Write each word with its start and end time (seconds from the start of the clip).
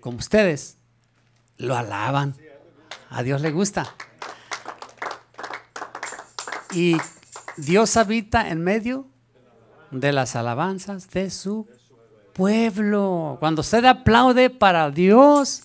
como 0.00 0.18
ustedes, 0.18 0.76
lo 1.56 1.76
alaban. 1.76 2.36
A 3.10 3.22
Dios 3.22 3.40
le 3.40 3.50
gusta. 3.50 3.94
Y 6.72 6.96
Dios 7.56 7.96
habita 7.96 8.48
en 8.48 8.62
medio 8.62 9.06
de 9.90 10.12
las 10.12 10.36
alabanzas 10.36 11.10
de 11.10 11.30
su 11.30 11.68
pueblo. 12.32 13.36
Cuando 13.40 13.60
usted 13.60 13.84
aplaude 13.84 14.50
para 14.50 14.90
Dios, 14.90 15.62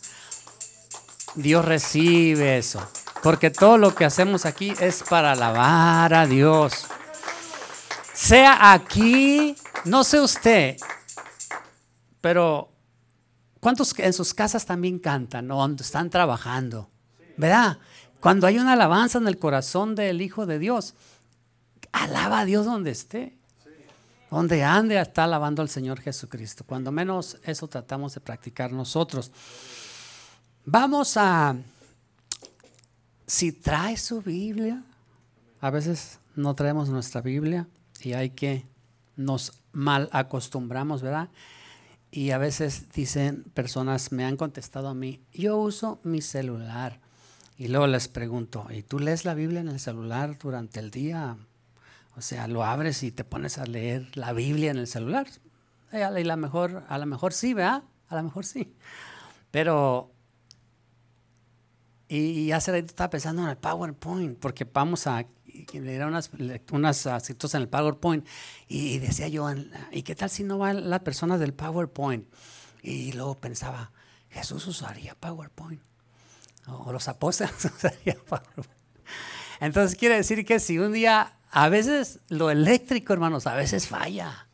Dios 1.35 1.63
recibe 1.63 2.57
eso. 2.57 2.85
Porque 3.21 3.49
todo 3.49 3.77
lo 3.77 3.95
que 3.95 4.05
hacemos 4.05 4.45
aquí 4.45 4.73
es 4.79 5.03
para 5.03 5.31
alabar 5.33 6.13
a 6.13 6.25
Dios. 6.25 6.85
Sea 8.13 8.73
aquí, 8.73 9.55
no 9.83 10.03
sé 10.03 10.19
usted, 10.19 10.77
pero 12.21 12.74
¿cuántos 13.65 13.97
en 13.97 14.13
sus 14.13 14.35
casas 14.35 14.67
también 14.67 14.99
cantan 14.99 15.49
o 15.49 15.65
están 15.79 16.11
trabajando? 16.11 16.87
¿Verdad? 17.35 17.79
Cuando 18.19 18.45
hay 18.45 18.59
una 18.59 18.73
alabanza 18.73 19.17
en 19.17 19.27
el 19.27 19.39
corazón 19.39 19.95
del 19.95 20.21
Hijo 20.21 20.45
de 20.45 20.59
Dios, 20.59 20.93
alaba 21.91 22.41
a 22.41 22.45
Dios 22.45 22.67
donde 22.67 22.91
esté. 22.91 23.35
Donde 24.29 24.63
ande 24.63 25.01
está 25.01 25.23
alabando 25.23 25.63
al 25.63 25.69
Señor 25.69 25.99
Jesucristo. 25.99 26.63
Cuando 26.63 26.91
menos 26.91 27.39
eso 27.41 27.67
tratamos 27.67 28.13
de 28.13 28.21
practicar 28.21 28.71
nosotros. 28.71 29.31
Vamos 30.63 31.17
a 31.17 31.55
si 33.25 33.51
trae 33.51 33.97
su 33.97 34.21
Biblia, 34.21 34.83
a 35.59 35.71
veces 35.71 36.19
no 36.35 36.53
traemos 36.53 36.89
nuestra 36.89 37.19
Biblia 37.19 37.65
y 37.99 38.13
hay 38.13 38.29
que 38.29 38.63
nos 39.15 39.53
mal 39.71 40.07
acostumbramos, 40.11 41.01
¿verdad? 41.01 41.29
Y 42.15 42.31
a 42.31 42.37
veces 42.37 42.93
dicen 42.93 43.43
personas, 43.53 44.13
me 44.13 44.23
han 44.23 44.37
contestado 44.37 44.87
a 44.87 44.93
mí, 44.93 45.19
yo 45.33 45.57
uso 45.57 45.99
mi 46.03 46.21
celular. 46.21 47.01
Y 47.57 47.67
luego 47.67 47.87
les 47.87 48.07
pregunto, 48.07 48.67
¿y 48.69 48.83
tú 48.83 48.99
lees 48.99 49.25
la 49.25 49.33
Biblia 49.33 49.59
en 49.59 49.67
el 49.67 49.81
celular 49.81 50.37
durante 50.39 50.79
el 50.79 50.91
día? 50.91 51.35
O 52.15 52.21
sea, 52.21 52.47
lo 52.47 52.63
abres 52.63 53.03
y 53.03 53.11
te 53.11 53.25
pones 53.25 53.57
a 53.57 53.65
leer 53.65 54.15
la 54.15 54.31
Biblia 54.31 54.71
en 54.71 54.77
el 54.77 54.87
celular. 54.87 55.27
Y 55.91 56.23
mejor, 56.37 56.85
a 56.87 56.97
lo 56.97 57.05
mejor 57.05 57.33
sí, 57.33 57.53
¿verdad? 57.53 57.83
A 58.07 58.15
lo 58.15 58.23
mejor 58.23 58.45
sí. 58.45 58.73
Pero 59.51 60.09
y, 62.07 62.51
hace 62.53 62.71
rato 62.71 62.85
estaba 62.85 63.09
pensando 63.09 63.43
en 63.43 63.49
el 63.49 63.57
PowerPoint, 63.57 64.39
porque 64.39 64.63
vamos 64.63 65.05
a 65.05 65.25
leer 65.73 66.05
unas, 66.05 66.31
unas 66.71 67.05
en 67.05 67.61
el 67.61 67.67
PowerPoint. 67.67 68.25
Y, 68.67 68.99
decía 68.99 69.27
yo, 69.27 69.49
¿y 69.91 70.03
qué 70.03 70.15
tal 70.15 70.29
si 70.29 70.43
no 70.43 70.57
van 70.57 70.89
las 70.89 71.01
personas 71.01 71.39
del 71.39 71.53
PowerPoint? 71.53 72.27
Y 72.81 73.13
luego 73.13 73.35
pensaba, 73.35 73.91
Jesús 74.29 74.67
usaría 74.67 75.15
PowerPoint. 75.15 75.81
O, 76.67 76.91
los 76.91 77.07
apóstoles 77.07 77.53
usarían 77.77 78.17
PowerPoint. 78.27 78.69
Entonces 79.59 79.97
quiere 79.97 80.15
decir 80.15 80.45
que 80.45 80.59
si 80.59 80.79
un 80.79 80.93
día, 80.93 81.33
a 81.51 81.69
veces 81.69 82.19
lo 82.29 82.49
eléctrico, 82.49 83.13
hermanos, 83.13 83.47
a 83.47 83.55
veces 83.55 83.87
falla. 83.87 84.47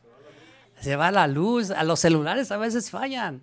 Se 0.80 0.96
va 0.96 1.10
la 1.10 1.26
luz, 1.26 1.70
a 1.70 1.84
los 1.84 2.00
celulares 2.00 2.50
a 2.50 2.56
veces 2.56 2.90
fallan. 2.90 3.42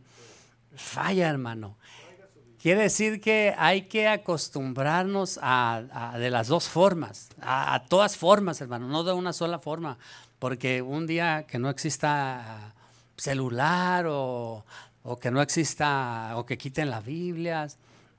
Falla, 0.76 1.30
hermano. 1.30 1.78
Quiere 2.62 2.82
decir 2.82 3.22
que 3.22 3.56
hay 3.58 3.84
que 3.84 4.10
acostumbrarnos 4.10 5.40
a, 5.42 6.16
de 6.20 6.30
las 6.30 6.50
dos 6.50 6.68
formas, 6.68 7.30
a, 7.40 7.86
todas 7.88 8.18
formas, 8.18 8.60
hermano, 8.60 8.90
no 8.90 9.06
de 9.06 9.14
una 9.14 9.32
sola 9.32 9.60
forma, 9.60 9.98
porque 10.40 10.82
un 10.82 11.08
día 11.08 11.46
que 11.48 11.58
no 11.58 11.70
exista 11.70 12.74
celular 13.16 14.08
o, 14.10 14.66
que 15.22 15.32
no 15.32 15.42
exista 15.42 16.34
o 16.36 16.46
que 16.46 16.58
quiten 16.58 16.90
las 16.90 17.06
Biblias, 17.06 17.78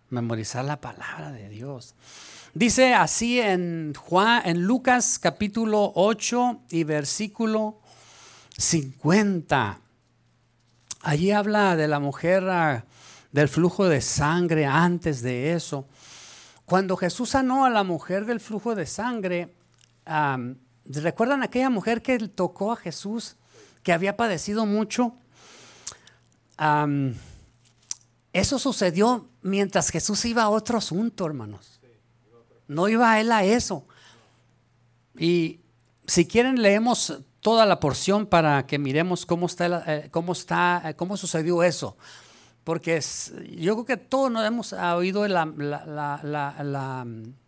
memorizar 0.08 0.64
la 0.64 0.80
palabra 0.80 1.32
de 1.32 1.50
Dios. 1.50 1.94
Dice 2.54 2.94
así 2.94 3.38
en 3.40 3.92
Juan, 3.92 4.40
en 4.46 4.62
Lucas 4.62 5.18
capítulo 5.18 5.92
8 5.94 6.62
y 6.70 6.84
versículo 6.84 7.78
50. 8.56 9.80
Allí 11.02 11.30
habla 11.30 11.76
de 11.76 11.88
la 11.88 12.00
mujer 12.00 12.48
ah, 12.48 12.84
del 13.32 13.48
flujo 13.48 13.88
de 13.88 14.00
sangre 14.00 14.66
antes 14.66 15.22
de 15.22 15.52
eso. 15.52 15.86
Cuando 16.64 16.96
Jesús 16.96 17.30
sanó 17.30 17.64
a 17.64 17.70
la 17.70 17.84
mujer 17.84 18.26
del 18.26 18.40
flujo 18.40 18.74
de 18.74 18.86
sangre, 18.86 19.54
¿recuerdan 20.84 21.42
aquella 21.42 21.70
mujer 21.70 22.02
que 22.02 22.18
tocó 22.28 22.72
a 22.72 22.76
Jesús, 22.76 23.36
que 23.82 23.92
había 23.92 24.16
padecido 24.16 24.66
mucho? 24.66 25.14
eso 28.34 28.58
sucedió 28.58 29.30
mientras 29.40 29.88
Jesús 29.88 30.26
iba 30.26 30.42
a 30.42 30.50
otro 30.50 30.76
asunto, 30.76 31.24
hermanos. 31.24 31.80
No 32.68 32.86
iba 32.86 33.18
él 33.18 33.32
a 33.32 33.44
eso. 33.44 33.86
Y 35.18 35.60
si 36.06 36.26
quieren 36.26 36.60
leemos 36.60 37.18
toda 37.40 37.64
la 37.64 37.80
porción 37.80 38.26
para 38.26 38.66
que 38.66 38.78
miremos 38.78 39.24
cómo 39.24 39.46
está, 39.46 39.82
eh, 39.86 40.08
cómo 40.10 40.34
está, 40.34 40.82
eh, 40.84 40.94
cómo 40.94 41.16
sucedió 41.16 41.62
eso 41.62 41.96
porque 42.64 43.00
yo 43.50 43.74
creo 43.74 43.84
que 43.84 43.96
todos 43.96 44.30
nos 44.30 44.46
hemos 44.46 44.72
oído 44.72 45.26
la, 45.26 45.46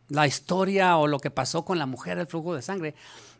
la, 0.08 0.26
historia 0.26 0.96
o 0.96 1.06
lo 1.06 1.18
que 1.18 1.30
pasó 1.30 1.64
con 1.64 1.78
la 1.78 1.86
mujer 1.86 2.18
del 2.18 2.26
flujo 2.26 2.54
de 2.54 2.62
sangre, 2.62 2.94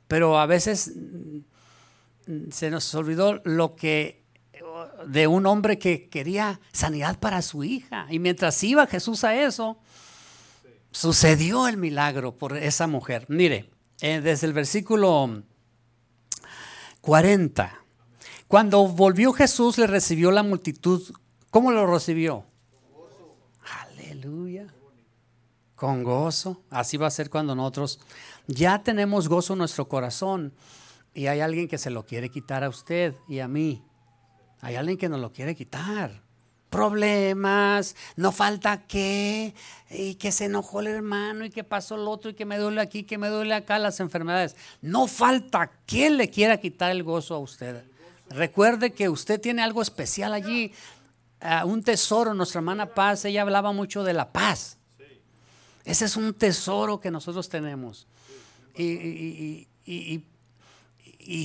pero 0.08 0.38
a 0.38 0.46
veces 0.46 0.92
mm, 0.94 2.50
se 2.50 2.70
nos 2.70 2.94
olvidó 2.94 3.40
lo 3.44 3.74
que 3.74 4.22
de 5.06 5.26
un 5.26 5.46
hombre 5.46 5.78
que 5.78 6.08
quería 6.08 6.60
sanidad 6.72 7.18
para 7.18 7.42
su 7.42 7.64
hija. 7.64 8.06
Y 8.10 8.18
mientras 8.18 8.62
iba 8.62 8.86
Jesús 8.86 9.24
a 9.24 9.34
eso, 9.34 9.78
sucedió 10.90 11.68
el 11.68 11.76
milagro 11.76 12.36
por 12.36 12.56
esa 12.56 12.86
mujer. 12.86 13.26
Mire, 13.28 13.70
eh, 14.00 14.20
desde 14.20 14.46
el 14.46 14.52
versículo 14.52 15.42
40. 17.00 17.78
Cuando 18.46 18.86
volvió 18.86 19.32
Jesús, 19.32 19.78
le 19.78 19.86
recibió 19.86 20.30
la 20.30 20.42
multitud 20.42 21.02
¿Cómo 21.52 21.70
lo 21.70 21.86
recibió? 21.86 22.46
Aleluya. 23.82 24.72
Con 25.74 26.02
gozo. 26.02 26.62
Así 26.70 26.96
va 26.96 27.08
a 27.08 27.10
ser 27.10 27.28
cuando 27.28 27.54
nosotros 27.54 28.00
ya 28.46 28.82
tenemos 28.82 29.28
gozo 29.28 29.52
en 29.52 29.58
nuestro 29.58 29.86
corazón 29.86 30.54
y 31.12 31.26
hay 31.26 31.40
alguien 31.40 31.68
que 31.68 31.76
se 31.76 31.90
lo 31.90 32.06
quiere 32.06 32.30
quitar 32.30 32.64
a 32.64 32.70
usted 32.70 33.14
y 33.28 33.40
a 33.40 33.48
mí. 33.48 33.84
Hay 34.62 34.76
alguien 34.76 34.96
que 34.96 35.10
nos 35.10 35.20
lo 35.20 35.30
quiere 35.30 35.54
quitar. 35.54 36.22
Problemas, 36.70 37.96
no 38.16 38.32
falta 38.32 38.86
qué, 38.86 39.54
y 39.90 40.14
que 40.14 40.32
se 40.32 40.46
enojó 40.46 40.80
el 40.80 40.86
hermano, 40.86 41.44
y 41.44 41.50
que 41.50 41.64
pasó 41.64 41.96
el 41.96 42.08
otro, 42.08 42.30
y 42.30 42.34
que 42.34 42.46
me 42.46 42.56
duele 42.56 42.80
aquí, 42.80 43.02
que 43.02 43.18
me 43.18 43.28
duele 43.28 43.52
acá, 43.52 43.78
las 43.78 44.00
enfermedades. 44.00 44.56
No 44.80 45.06
falta 45.06 45.70
quién 45.84 46.16
le 46.16 46.30
quiera 46.30 46.56
quitar 46.56 46.92
el 46.92 47.02
gozo 47.02 47.34
a 47.34 47.40
usted. 47.40 47.84
Recuerde 48.30 48.94
que 48.94 49.10
usted 49.10 49.38
tiene 49.38 49.60
algo 49.60 49.82
especial 49.82 50.32
allí 50.32 50.72
un 51.64 51.82
tesoro. 51.82 52.34
Nuestra 52.34 52.60
hermana 52.60 52.86
Paz, 52.86 53.24
ella 53.24 53.42
hablaba 53.42 53.72
mucho 53.72 54.04
de 54.04 54.12
la 54.12 54.32
paz. 54.32 54.78
Ese 55.84 56.04
es 56.04 56.16
un 56.16 56.34
tesoro 56.34 57.00
que 57.00 57.10
nosotros 57.10 57.48
tenemos. 57.48 58.06
Y, 58.76 59.68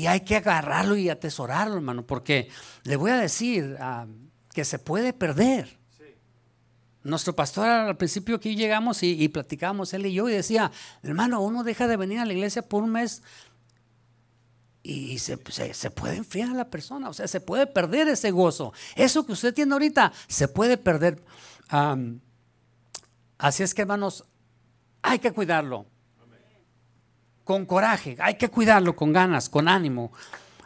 hay 0.07 0.21
que 0.21 0.35
agarrarlo 0.35 0.95
y 0.95 1.09
atesorarlo, 1.09 1.75
hermano, 1.75 2.05
porque 2.05 2.49
le 2.83 2.95
voy 2.95 3.11
a 3.11 3.17
decir 3.17 3.77
ah, 3.79 4.07
que 4.53 4.65
se 4.65 4.79
puede 4.79 5.13
perder. 5.13 5.77
Nuestro 7.03 7.35
pastor 7.35 7.67
al 7.67 7.95
principio 7.95 8.35
aquí 8.35 8.55
llegamos 8.55 9.01
y, 9.01 9.23
y 9.23 9.29
platicábamos 9.29 9.93
él 9.93 10.07
y 10.07 10.13
yo 10.13 10.27
y 10.27 10.33
decía, 10.33 10.71
hermano, 11.03 11.41
uno 11.41 11.63
deja 11.63 11.87
de 11.87 11.95
venir 11.95 12.19
a 12.19 12.25
la 12.25 12.33
iglesia 12.33 12.63
por 12.63 12.83
un 12.83 12.91
mes 12.91 13.21
y 14.89 15.19
se, 15.19 15.37
puede 15.37 16.15
enfriar 16.15 16.51
a 16.51 16.53
la 16.53 16.69
persona, 16.69 17.09
o 17.09 17.13
sea, 17.13 17.27
se 17.27 17.41
puede 17.41 17.67
perder 17.67 18.07
ese 18.07 18.31
gozo. 18.31 18.71
Eso 18.95 19.25
que 19.25 19.33
usted 19.33 19.53
tiene 19.53 19.73
ahorita 19.73 20.13
se 20.27 20.47
puede 20.47 20.77
perder. 20.77 21.21
así 23.37 23.63
es 23.63 23.73
que, 23.73 23.81
hermanos, 23.81 24.23
hay 25.01 25.19
que 25.19 25.33
cuidarlo. 25.33 25.87
Con 27.43 27.65
coraje, 27.65 28.15
hay 28.19 28.35
que 28.35 28.49
cuidarlo 28.49 28.95
con 28.95 29.11
ganas, 29.11 29.49
con 29.49 29.67
ánimo. 29.67 30.13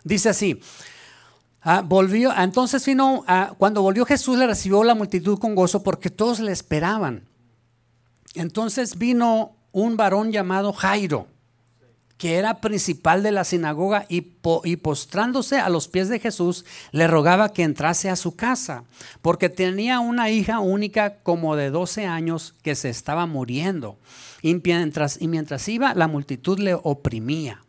Dice 0.04 0.30
así. 0.30 0.62
Ah, 1.64 1.82
volvió, 1.84 2.32
entonces 2.36 2.86
vino, 2.86 3.24
ah, 3.28 3.54
cuando 3.58 3.82
volvió 3.82 4.06
Jesús 4.06 4.38
le 4.38 4.48
recibió 4.48 4.84
la 4.84 4.96
multitud 4.96 5.38
con 5.40 5.56
gozo 5.56 5.82
porque 5.82 6.12
todos 6.12 6.40
le 6.40 6.52
esperaban. 6.52 7.28
Entonces 8.36 8.98
vino 8.98 9.58
un 9.72 9.98
varón 9.98 10.32
llamado 10.32 10.74
Jairo 10.74 11.28
que 12.22 12.36
era 12.36 12.62
principal 12.62 13.24
de 13.24 13.32
la 13.32 13.44
sinagoga, 13.44 14.06
y, 14.08 14.22
postrándose 14.76 15.58
a 15.58 15.70
los 15.70 15.88
pies 15.88 16.08
de 16.08 16.20
Jesús, 16.20 16.66
le 16.92 17.08
rogaba 17.08 17.52
que 17.52 17.64
entrase 17.64 18.12
a 18.12 18.16
su 18.16 18.36
casa, 18.36 18.84
porque 19.24 19.50
tenía 19.50 20.00
una 20.00 20.30
hija 20.30 20.60
única 20.60 21.16
como 21.24 21.56
de 21.56 21.72
12 21.72 22.06
años 22.06 22.54
que 22.62 22.76
se 22.76 22.92
estaba 22.92 23.26
muriendo. 23.26 23.98
Y 24.44 24.54
mientras, 24.54 25.20
y 25.20 25.28
mientras 25.28 25.68
iba, 25.68 25.96
la 25.96 26.08
multitud 26.08 26.60
le 26.60 26.76
oprimía. 26.76 27.64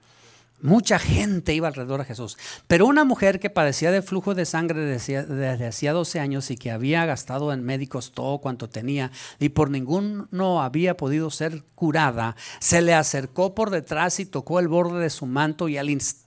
Mucha 0.62 1.00
gente 1.00 1.54
iba 1.54 1.66
alrededor 1.66 2.00
de 2.00 2.06
Jesús. 2.06 2.38
Pero 2.68 2.86
una 2.86 3.04
mujer 3.04 3.40
que 3.40 3.50
padecía 3.50 3.90
de 3.90 4.00
flujo 4.00 4.34
de 4.34 4.46
sangre 4.46 4.84
desde 4.84 5.66
hacía 5.66 5.92
12 5.92 6.20
años 6.20 6.52
y 6.52 6.56
que 6.56 6.70
había 6.70 7.04
gastado 7.04 7.52
en 7.52 7.64
médicos 7.64 8.12
todo 8.12 8.38
cuanto 8.38 8.68
tenía 8.68 9.10
y 9.40 9.48
por 9.48 9.70
ninguno 9.70 10.62
había 10.62 10.96
podido 10.96 11.30
ser 11.30 11.64
curada, 11.74 12.36
se 12.60 12.80
le 12.80 12.94
acercó 12.94 13.56
por 13.56 13.70
detrás 13.70 14.20
y 14.20 14.24
tocó 14.24 14.60
el 14.60 14.68
borde 14.68 15.00
de 15.00 15.10
su 15.10 15.26
manto 15.26 15.68
y 15.68 15.78
al 15.78 15.90
instante 15.90 16.21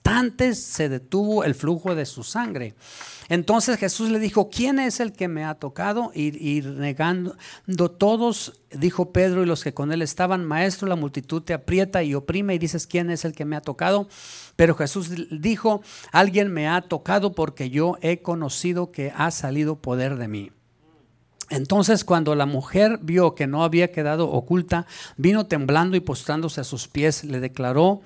se 0.54 0.88
detuvo 0.88 1.44
el 1.44 1.54
flujo 1.54 1.94
de 1.94 2.06
su 2.06 2.22
sangre. 2.22 2.74
Entonces 3.28 3.78
Jesús 3.78 4.10
le 4.10 4.20
dijo, 4.20 4.50
¿quién 4.50 4.78
es 4.78 5.00
el 5.00 5.12
que 5.12 5.26
me 5.26 5.44
ha 5.44 5.54
tocado? 5.54 6.12
Y, 6.14 6.60
negando 6.60 7.34
todos, 7.90 8.60
dijo 8.70 9.12
Pedro 9.12 9.42
y 9.42 9.46
los 9.46 9.64
que 9.64 9.74
con 9.74 9.90
él 9.90 10.02
estaban, 10.02 10.44
maestro, 10.44 10.86
la 10.86 10.94
multitud 10.94 11.42
te 11.42 11.54
aprieta 11.54 12.04
y 12.04 12.14
oprime 12.14 12.54
y 12.54 12.58
dices, 12.58 12.86
¿quién 12.86 13.10
es 13.10 13.24
el 13.24 13.32
que 13.32 13.44
me 13.44 13.56
ha 13.56 13.60
tocado? 13.60 14.08
Pero 14.54 14.76
Jesús 14.76 15.10
dijo, 15.30 15.82
alguien 16.12 16.52
me 16.52 16.68
ha 16.68 16.82
tocado 16.82 17.32
porque 17.32 17.70
yo 17.70 17.96
he 18.00 18.22
conocido 18.22 18.92
que 18.92 19.12
ha 19.16 19.32
salido 19.32 19.76
poder 19.76 20.16
de 20.16 20.28
mí. 20.28 20.52
Entonces 21.48 22.04
cuando 22.04 22.34
la 22.34 22.46
mujer 22.46 22.98
vio 23.02 23.34
que 23.34 23.46
no 23.46 23.64
había 23.64 23.92
quedado 23.92 24.30
oculta, 24.30 24.86
vino 25.16 25.46
temblando 25.46 25.96
y 25.96 26.00
postrándose 26.00 26.60
a 26.60 26.64
sus 26.64 26.88
pies, 26.88 27.24
le 27.24 27.40
declaró, 27.40 28.02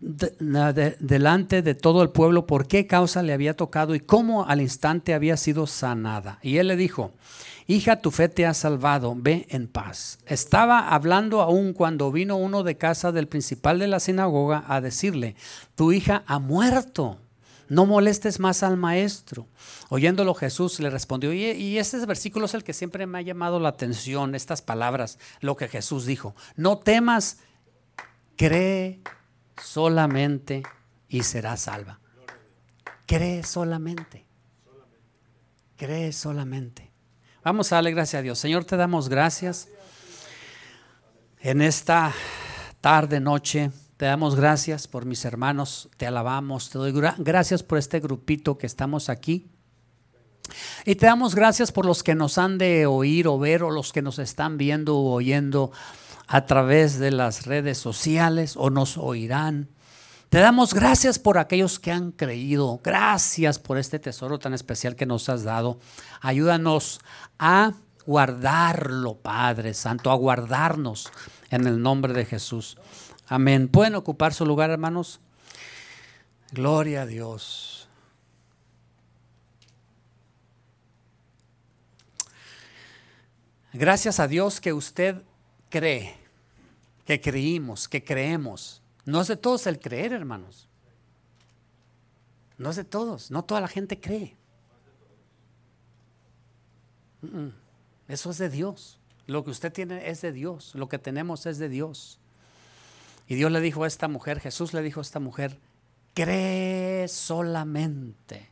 delante 0.00 1.60
de 1.60 1.74
todo 1.74 2.02
el 2.02 2.08
pueblo 2.08 2.46
por 2.46 2.66
qué 2.66 2.86
causa 2.86 3.22
le 3.22 3.34
había 3.34 3.54
tocado 3.54 3.94
y 3.94 4.00
cómo 4.00 4.46
al 4.46 4.62
instante 4.62 5.12
había 5.12 5.36
sido 5.36 5.66
sanada. 5.66 6.38
Y 6.42 6.56
él 6.56 6.68
le 6.68 6.76
dijo, 6.76 7.12
hija, 7.66 8.00
tu 8.00 8.10
fe 8.10 8.30
te 8.30 8.46
ha 8.46 8.54
salvado, 8.54 9.14
ve 9.14 9.46
en 9.50 9.68
paz. 9.68 10.18
Estaba 10.26 10.88
hablando 10.88 11.42
aún 11.42 11.74
cuando 11.74 12.10
vino 12.10 12.36
uno 12.36 12.62
de 12.62 12.78
casa 12.78 13.12
del 13.12 13.28
principal 13.28 13.78
de 13.78 13.88
la 13.88 14.00
sinagoga 14.00 14.64
a 14.68 14.80
decirle, 14.80 15.36
tu 15.74 15.92
hija 15.92 16.22
ha 16.26 16.38
muerto, 16.38 17.18
no 17.68 17.84
molestes 17.84 18.40
más 18.40 18.62
al 18.62 18.78
maestro. 18.78 19.48
Oyéndolo 19.90 20.34
Jesús 20.34 20.80
le 20.80 20.88
respondió, 20.88 21.34
y, 21.34 21.44
y 21.44 21.76
este 21.76 22.04
versículo 22.06 22.46
es 22.46 22.54
el 22.54 22.64
que 22.64 22.72
siempre 22.72 23.06
me 23.06 23.18
ha 23.18 23.22
llamado 23.22 23.60
la 23.60 23.68
atención, 23.68 24.34
estas 24.34 24.62
palabras, 24.62 25.18
lo 25.40 25.56
que 25.56 25.68
Jesús 25.68 26.06
dijo, 26.06 26.34
no 26.56 26.78
temas, 26.78 27.38
cree 28.36 29.02
solamente 29.62 30.62
y 31.08 31.22
será 31.22 31.56
salva. 31.56 32.00
Cree 33.06 33.42
solamente. 33.42 34.24
Cree 35.76 36.12
solamente. 36.12 36.92
Vamos 37.42 37.72
a 37.72 37.76
darle 37.76 37.92
gracias 37.92 38.20
a 38.20 38.22
Dios. 38.22 38.38
Señor, 38.38 38.64
te 38.64 38.76
damos 38.76 39.08
gracias 39.08 39.68
en 41.40 41.62
esta 41.62 42.12
tarde, 42.80 43.20
noche. 43.20 43.70
Te 43.96 44.06
damos 44.06 44.34
gracias 44.34 44.88
por 44.88 45.04
mis 45.04 45.24
hermanos, 45.26 45.90
te 45.98 46.06
alabamos, 46.06 46.70
te 46.70 46.78
doy 46.78 46.92
gracias 47.18 47.62
por 47.62 47.76
este 47.76 48.00
grupito 48.00 48.56
que 48.56 48.66
estamos 48.66 49.10
aquí. 49.10 49.50
Y 50.84 50.94
te 50.94 51.06
damos 51.06 51.34
gracias 51.34 51.70
por 51.70 51.84
los 51.84 52.02
que 52.02 52.14
nos 52.14 52.38
han 52.38 52.58
de 52.58 52.86
oír 52.86 53.28
o 53.28 53.38
ver 53.38 53.62
o 53.62 53.70
los 53.70 53.92
que 53.92 54.02
nos 54.02 54.18
están 54.18 54.56
viendo 54.56 54.96
o 54.96 55.12
oyendo 55.12 55.70
a 56.32 56.46
través 56.46 57.00
de 57.00 57.10
las 57.10 57.44
redes 57.46 57.76
sociales 57.76 58.54
o 58.56 58.70
nos 58.70 58.96
oirán. 58.96 59.68
Te 60.28 60.38
damos 60.38 60.74
gracias 60.74 61.18
por 61.18 61.38
aquellos 61.38 61.80
que 61.80 61.90
han 61.90 62.12
creído. 62.12 62.80
Gracias 62.84 63.58
por 63.58 63.78
este 63.78 63.98
tesoro 63.98 64.38
tan 64.38 64.54
especial 64.54 64.94
que 64.94 65.06
nos 65.06 65.28
has 65.28 65.42
dado. 65.42 65.80
Ayúdanos 66.20 67.00
a 67.40 67.72
guardarlo, 68.06 69.16
Padre 69.16 69.74
Santo, 69.74 70.12
a 70.12 70.14
guardarnos 70.14 71.10
en 71.50 71.66
el 71.66 71.82
nombre 71.82 72.12
de 72.12 72.24
Jesús. 72.24 72.78
Amén. 73.26 73.66
¿Pueden 73.66 73.96
ocupar 73.96 74.32
su 74.32 74.46
lugar, 74.46 74.70
hermanos? 74.70 75.18
Gloria 76.52 77.02
a 77.02 77.06
Dios. 77.06 77.88
Gracias 83.72 84.20
a 84.20 84.28
Dios 84.28 84.60
que 84.60 84.72
usted 84.72 85.24
cree 85.70 86.19
que 87.04 87.20
creímos, 87.20 87.88
que 87.88 88.04
creemos. 88.04 88.82
No 89.04 89.20
es 89.20 89.28
de 89.28 89.36
todos 89.36 89.66
el 89.66 89.78
creer, 89.78 90.12
hermanos. 90.12 90.68
No 92.58 92.70
es 92.70 92.76
de 92.76 92.84
todos, 92.84 93.30
no 93.30 93.44
toda 93.44 93.60
la 93.60 93.68
gente 93.68 93.98
cree. 94.00 94.36
Eso 98.08 98.30
es 98.30 98.38
de 98.38 98.50
Dios. 98.50 98.98
Lo 99.26 99.44
que 99.44 99.50
usted 99.50 99.72
tiene 99.72 100.10
es 100.10 100.20
de 100.20 100.32
Dios, 100.32 100.74
lo 100.74 100.88
que 100.88 100.98
tenemos 100.98 101.46
es 101.46 101.58
de 101.58 101.68
Dios. 101.68 102.18
Y 103.28 103.36
Dios 103.36 103.52
le 103.52 103.60
dijo 103.60 103.84
a 103.84 103.86
esta 103.86 104.08
mujer, 104.08 104.40
Jesús 104.40 104.74
le 104.74 104.82
dijo 104.82 105.00
a 105.00 105.02
esta 105.02 105.20
mujer, 105.20 105.58
cree 106.14 107.06
solamente. 107.08 108.50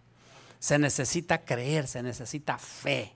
Se 0.60 0.78
necesita 0.78 1.44
creer, 1.44 1.88
se 1.88 2.02
necesita 2.02 2.58
fe. 2.58 3.14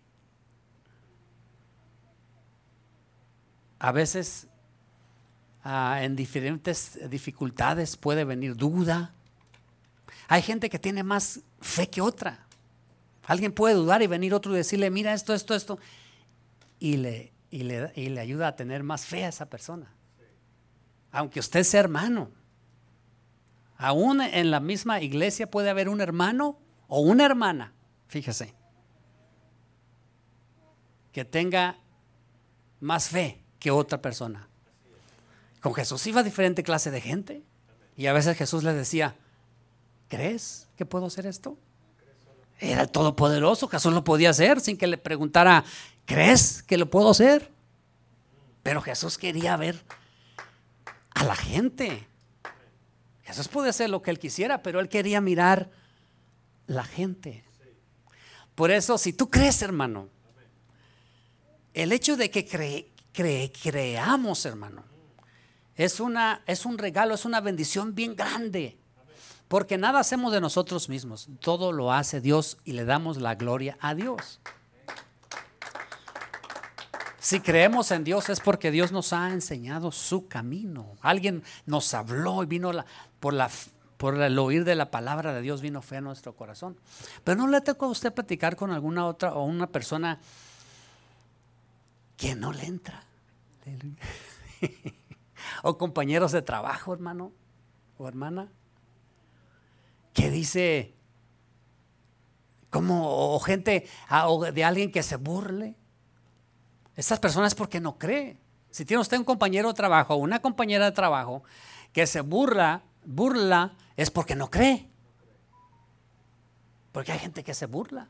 A 3.78 3.92
veces 3.92 4.48
Ah, 5.64 6.00
en 6.02 6.16
diferentes 6.16 6.98
dificultades 7.08 7.96
puede 7.96 8.24
venir 8.24 8.56
duda. 8.56 9.14
Hay 10.28 10.42
gente 10.42 10.68
que 10.68 10.78
tiene 10.78 11.04
más 11.04 11.40
fe 11.60 11.88
que 11.88 12.00
otra. 12.00 12.46
Alguien 13.24 13.52
puede 13.52 13.74
dudar 13.74 14.02
y 14.02 14.08
venir 14.08 14.34
otro 14.34 14.52
y 14.52 14.56
decirle, 14.56 14.90
mira 14.90 15.12
esto, 15.12 15.32
esto, 15.34 15.54
esto. 15.54 15.78
Y 16.80 16.96
le, 16.96 17.32
y 17.50 17.62
le, 17.62 17.92
y 17.94 18.08
le 18.08 18.20
ayuda 18.20 18.48
a 18.48 18.56
tener 18.56 18.82
más 18.82 19.06
fe 19.06 19.24
a 19.24 19.28
esa 19.28 19.46
persona. 19.46 19.92
Aunque 21.12 21.38
usted 21.38 21.62
sea 21.62 21.80
hermano. 21.80 22.30
Aún 23.76 24.20
en 24.20 24.50
la 24.50 24.60
misma 24.60 25.00
iglesia 25.00 25.50
puede 25.50 25.70
haber 25.70 25.88
un 25.88 26.00
hermano 26.00 26.58
o 26.88 27.00
una 27.00 27.24
hermana, 27.24 27.72
fíjese, 28.08 28.54
que 31.12 31.24
tenga 31.24 31.78
más 32.80 33.08
fe 33.08 33.42
que 33.58 33.70
otra 33.70 34.00
persona. 34.00 34.48
Con 35.62 35.74
Jesús 35.74 36.06
iba 36.08 36.22
diferente 36.24 36.64
clase 36.64 36.90
de 36.90 37.00
gente. 37.00 37.42
Y 37.96 38.06
a 38.06 38.12
veces 38.12 38.36
Jesús 38.36 38.64
les 38.64 38.74
decía, 38.74 39.14
¿crees 40.08 40.68
que 40.76 40.84
puedo 40.84 41.06
hacer 41.06 41.24
esto? 41.24 41.56
Era 42.58 42.82
el 42.82 42.90
Todopoderoso, 42.90 43.68
Jesús 43.68 43.92
lo 43.92 44.04
podía 44.04 44.30
hacer 44.30 44.60
sin 44.60 44.76
que 44.76 44.86
le 44.88 44.98
preguntara, 44.98 45.64
¿crees 46.04 46.62
que 46.64 46.76
lo 46.76 46.90
puedo 46.90 47.10
hacer? 47.10 47.50
Pero 48.62 48.82
Jesús 48.82 49.18
quería 49.18 49.56
ver 49.56 49.80
a 51.14 51.24
la 51.24 51.36
gente. 51.36 52.06
Jesús 53.22 53.46
podía 53.46 53.70
hacer 53.70 53.88
lo 53.88 54.02
que 54.02 54.10
él 54.10 54.18
quisiera, 54.18 54.62
pero 54.62 54.80
él 54.80 54.88
quería 54.88 55.20
mirar 55.20 55.70
la 56.66 56.84
gente. 56.84 57.44
Por 58.56 58.72
eso, 58.72 58.98
si 58.98 59.12
tú 59.12 59.30
crees, 59.30 59.62
hermano, 59.62 60.08
el 61.72 61.92
hecho 61.92 62.16
de 62.16 62.30
que 62.30 62.44
creamos, 63.12 64.44
hermano, 64.44 64.91
es, 65.84 66.00
una, 66.00 66.42
es 66.46 66.66
un 66.66 66.78
regalo, 66.78 67.14
es 67.14 67.24
una 67.24 67.40
bendición 67.40 67.94
bien 67.94 68.14
grande. 68.14 68.76
Porque 69.48 69.76
nada 69.76 70.00
hacemos 70.00 70.32
de 70.32 70.40
nosotros 70.40 70.88
mismos, 70.88 71.28
todo 71.40 71.72
lo 71.72 71.92
hace 71.92 72.20
Dios 72.20 72.56
y 72.64 72.72
le 72.72 72.84
damos 72.84 73.18
la 73.18 73.34
gloria 73.34 73.76
a 73.80 73.94
Dios. 73.94 74.40
Si 77.18 77.40
creemos 77.40 77.90
en 77.90 78.02
Dios 78.02 78.30
es 78.30 78.40
porque 78.40 78.70
Dios 78.70 78.92
nos 78.92 79.12
ha 79.12 79.30
enseñado 79.30 79.92
su 79.92 80.26
camino. 80.26 80.96
Alguien 81.02 81.44
nos 81.66 81.92
habló 81.94 82.42
y 82.42 82.46
vino 82.46 82.72
la, 82.72 82.86
por, 83.20 83.34
la, 83.34 83.50
por 83.96 84.20
el 84.20 84.38
oír 84.38 84.64
de 84.64 84.74
la 84.74 84.90
palabra 84.90 85.32
de 85.32 85.42
Dios 85.42 85.60
vino 85.60 85.82
fe 85.82 85.98
a 85.98 86.00
nuestro 86.00 86.34
corazón. 86.34 86.76
Pero 87.22 87.36
no 87.36 87.46
le 87.46 87.60
tocó 87.60 87.86
a 87.86 87.90
usted 87.90 88.12
platicar 88.12 88.56
con 88.56 88.72
alguna 88.72 89.06
otra 89.06 89.34
o 89.34 89.44
una 89.44 89.66
persona 89.66 90.18
que 92.16 92.34
no 92.34 92.52
le 92.52 92.64
entra. 92.64 93.04
o 95.62 95.78
compañeros 95.78 96.32
de 96.32 96.42
trabajo, 96.42 96.92
hermano 96.92 97.32
o 97.98 98.08
hermana, 98.08 98.50
que 100.12 100.30
dice, 100.30 100.94
como, 102.70 103.34
o 103.34 103.40
gente, 103.40 103.88
o 104.26 104.50
de 104.50 104.64
alguien 104.64 104.90
que 104.90 105.02
se 105.02 105.16
burle. 105.16 105.76
Estas 106.96 107.18
personas 107.20 107.54
porque 107.54 107.80
no 107.80 107.98
cree. 107.98 108.38
Si 108.70 108.84
tiene 108.84 109.00
usted 109.00 109.18
un 109.18 109.24
compañero 109.24 109.68
de 109.68 109.74
trabajo 109.74 110.14
o 110.14 110.18
una 110.18 110.40
compañera 110.40 110.86
de 110.86 110.92
trabajo 110.92 111.42
que 111.92 112.06
se 112.06 112.20
burla, 112.20 112.82
burla, 113.04 113.74
es 113.96 114.10
porque 114.10 114.34
no 114.34 114.50
cree. 114.50 114.90
Porque 116.92 117.12
hay 117.12 117.18
gente 117.18 117.44
que 117.44 117.54
se 117.54 117.66
burla 117.66 118.08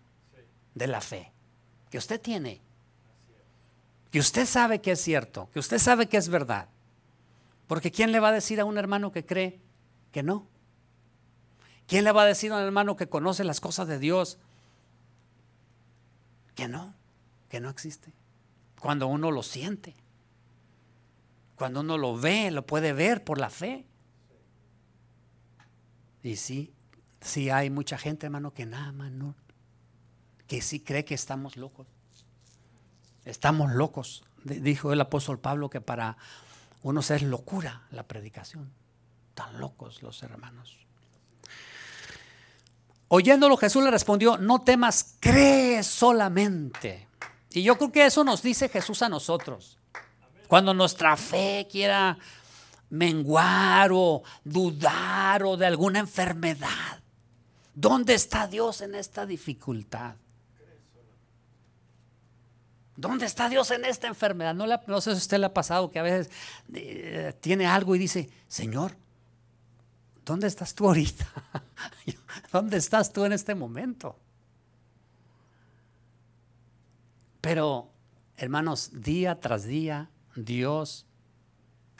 de 0.74 0.86
la 0.86 1.00
fe 1.00 1.32
que 1.90 1.98
usted 1.98 2.20
tiene. 2.20 2.62
Que 4.10 4.18
usted 4.18 4.46
sabe 4.46 4.80
que 4.80 4.92
es 4.92 5.00
cierto, 5.00 5.50
que 5.52 5.58
usted 5.58 5.78
sabe 5.78 6.08
que 6.08 6.16
es 6.16 6.28
verdad. 6.28 6.68
Porque 7.72 7.90
¿quién 7.90 8.12
le 8.12 8.20
va 8.20 8.28
a 8.28 8.32
decir 8.32 8.60
a 8.60 8.66
un 8.66 8.76
hermano 8.76 9.12
que 9.12 9.24
cree 9.24 9.58
que 10.10 10.22
no? 10.22 10.46
¿Quién 11.86 12.04
le 12.04 12.12
va 12.12 12.20
a 12.20 12.26
decir 12.26 12.52
a 12.52 12.56
un 12.56 12.62
hermano 12.62 12.96
que 12.96 13.08
conoce 13.08 13.44
las 13.44 13.62
cosas 13.62 13.88
de 13.88 13.98
Dios 13.98 14.36
que 16.54 16.68
no, 16.68 16.92
que 17.48 17.60
no 17.60 17.70
existe? 17.70 18.12
Cuando 18.78 19.06
uno 19.06 19.30
lo 19.30 19.42
siente, 19.42 19.94
cuando 21.56 21.80
uno 21.80 21.96
lo 21.96 22.14
ve, 22.14 22.50
lo 22.50 22.66
puede 22.66 22.92
ver 22.92 23.24
por 23.24 23.38
la 23.38 23.48
fe. 23.48 23.86
Y 26.22 26.36
sí, 26.36 26.74
sí 27.22 27.48
hay 27.48 27.70
mucha 27.70 27.96
gente, 27.96 28.26
hermano, 28.26 28.52
que 28.52 28.66
nada 28.66 28.92
más 28.92 29.10
que 30.46 30.60
sí 30.60 30.80
cree 30.80 31.06
que 31.06 31.14
estamos 31.14 31.56
locos. 31.56 31.86
Estamos 33.24 33.72
locos. 33.72 34.24
Dijo 34.44 34.92
el 34.92 35.00
apóstol 35.00 35.38
Pablo 35.38 35.70
que 35.70 35.80
para 35.80 36.18
unos 36.82 37.10
es 37.10 37.22
locura 37.22 37.86
la 37.90 38.02
predicación. 38.04 38.72
Tan 39.34 39.60
locos 39.60 40.02
los 40.02 40.22
hermanos. 40.22 40.78
Oyéndolo 43.08 43.56
Jesús 43.56 43.84
le 43.84 43.90
respondió, 43.90 44.38
no 44.38 44.62
temas, 44.62 45.16
cree 45.20 45.82
solamente. 45.82 47.08
Y 47.50 47.62
yo 47.62 47.76
creo 47.76 47.92
que 47.92 48.06
eso 48.06 48.24
nos 48.24 48.42
dice 48.42 48.68
Jesús 48.68 49.02
a 49.02 49.08
nosotros. 49.08 49.78
Cuando 50.48 50.72
nuestra 50.74 51.16
fe 51.16 51.66
quiera 51.70 52.18
menguar 52.92 53.90
o 53.92 54.22
dudar 54.44 55.42
o 55.44 55.56
de 55.56 55.66
alguna 55.66 55.98
enfermedad. 55.98 57.00
¿Dónde 57.74 58.14
está 58.14 58.46
Dios 58.46 58.82
en 58.82 58.94
esta 58.94 59.24
dificultad? 59.24 60.16
¿Dónde 62.96 63.26
está 63.26 63.48
Dios 63.48 63.70
en 63.70 63.84
esta 63.84 64.06
enfermedad? 64.06 64.54
No, 64.54 65.00
sé 65.00 65.12
si 65.12 65.18
usted 65.18 65.38
le 65.38 65.46
ha 65.46 65.54
pasado 65.54 65.90
que 65.90 65.98
a 65.98 66.02
veces 66.02 66.30
eh, 66.74 67.34
tiene 67.40 67.66
algo 67.66 67.96
y 67.96 67.98
dice, 67.98 68.28
Señor, 68.48 68.96
¿dónde 70.24 70.46
estás 70.46 70.74
tú 70.74 70.86
ahorita? 70.86 71.26
¿Dónde 72.52 72.76
estás 72.76 73.12
tú 73.12 73.24
en 73.24 73.32
este 73.32 73.54
momento? 73.54 74.18
Pero, 77.40 77.90
hermanos, 78.36 78.90
día 78.92 79.40
tras 79.40 79.64
día, 79.64 80.10
Dios 80.36 81.06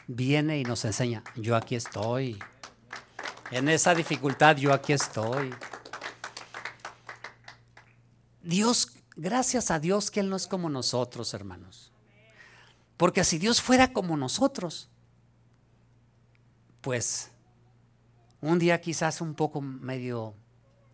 viene 0.07 0.59
y 0.59 0.65
nos 0.65 0.85
enseña, 0.85 1.25
yo 1.37 1.57
aquí 1.57 1.75
estoy. 1.75 2.39
En 3.51 3.69
esa 3.69 3.95
dificultad 3.95 4.57
yo 4.57 4.73
aquí 4.73 4.93
estoy. 4.93 5.53
Dios, 8.43 8.93
gracias 9.17 9.71
a 9.71 9.79
Dios 9.79 10.11
que 10.11 10.21
Él 10.21 10.29
no 10.29 10.37
es 10.37 10.47
como 10.47 10.69
nosotros, 10.69 11.35
hermanos. 11.35 11.93
Porque 12.97 13.25
si 13.25 13.39
Dios 13.39 13.61
fuera 13.61 13.93
como 13.93 14.17
nosotros, 14.17 14.89
pues 16.81 17.31
un 18.41 18.59
día 18.59 18.81
quizás 18.81 19.21
un 19.21 19.35
poco 19.35 19.61
medio 19.61 20.35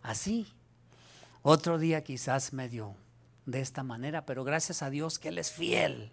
así, 0.02 0.46
otro 1.42 1.78
día 1.78 2.04
quizás 2.04 2.52
medio 2.52 2.94
de 3.46 3.60
esta 3.60 3.82
manera, 3.82 4.26
pero 4.26 4.44
gracias 4.44 4.82
a 4.82 4.90
Dios 4.90 5.18
que 5.18 5.28
Él 5.28 5.38
es 5.38 5.50
fiel. 5.50 6.12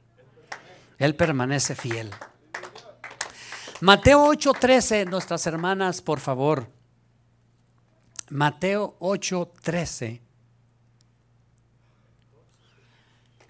Él 0.98 1.16
permanece 1.16 1.76
fiel. 1.76 2.12
Mateo 3.82 4.32
8:13, 4.32 5.06
nuestras 5.06 5.46
hermanas, 5.46 6.02
por 6.02 6.20
favor. 6.22 6.70
Mateo 8.30 8.96
8:13. 9.00 10.25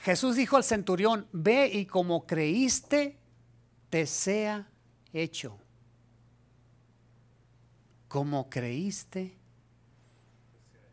Jesús 0.05 0.35
dijo 0.35 0.55
al 0.55 0.63
centurión, 0.63 1.27
ve 1.31 1.67
y 1.73 1.87
como 1.87 2.27
creíste, 2.27 3.17
te 3.89 4.05
sea 4.05 4.69
hecho. 5.11 5.57
Como 8.07 8.47
creíste, 8.47 9.35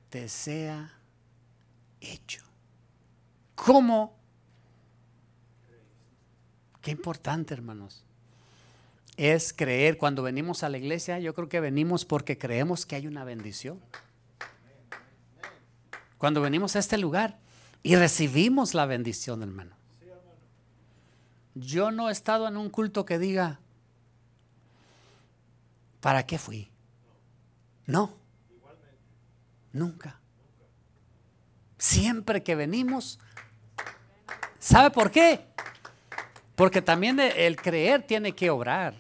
te 0.09 0.31
sea 0.31 0.99
hecho. 2.01 2.43
¿Cómo? 3.55 4.17
Qué 6.81 6.91
importante, 6.91 7.53
hermanos 7.53 8.03
es 9.19 9.53
creer. 9.53 9.99
Cuando 9.99 10.23
venimos 10.23 10.63
a 10.63 10.71
la 10.71 10.79
iglesia, 10.79 11.19
yo 11.19 11.35
creo 11.35 11.51
que 11.51 11.61
venimos 11.61 12.07
porque 12.07 12.39
creemos 12.39 12.87
que 12.87 12.97
hay 12.97 13.07
una 13.07 13.25
bendición. 13.25 13.79
Cuando 16.17 16.41
venimos 16.41 16.77
a 16.77 16.79
este 16.79 16.97
lugar 16.97 17.42
y 17.83 17.97
recibimos 17.97 18.75
la 18.75 18.87
bendición, 18.87 19.43
hermano. 19.43 19.77
Yo 21.55 21.91
no 21.91 22.09
he 22.09 22.13
estado 22.13 22.49
en 22.49 22.57
un 22.57 22.71
culto 22.71 23.05
que 23.05 23.19
diga, 23.19 23.61
¿para 26.01 26.25
qué 26.25 26.39
fui? 26.39 26.71
No. 27.87 28.15
Nunca. 29.73 30.19
Siempre 31.79 32.43
que 32.43 32.55
venimos, 32.55 33.19
¿sabe 34.59 34.91
por 34.91 35.11
qué? 35.11 35.47
Porque 36.55 36.81
también 36.81 37.19
el 37.19 37.57
creer 37.57 38.07
tiene 38.07 38.35
que 38.35 38.51
obrar. 38.51 38.95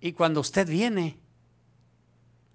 Y 0.00 0.12
cuando 0.12 0.40
usted 0.40 0.68
viene, 0.68 1.18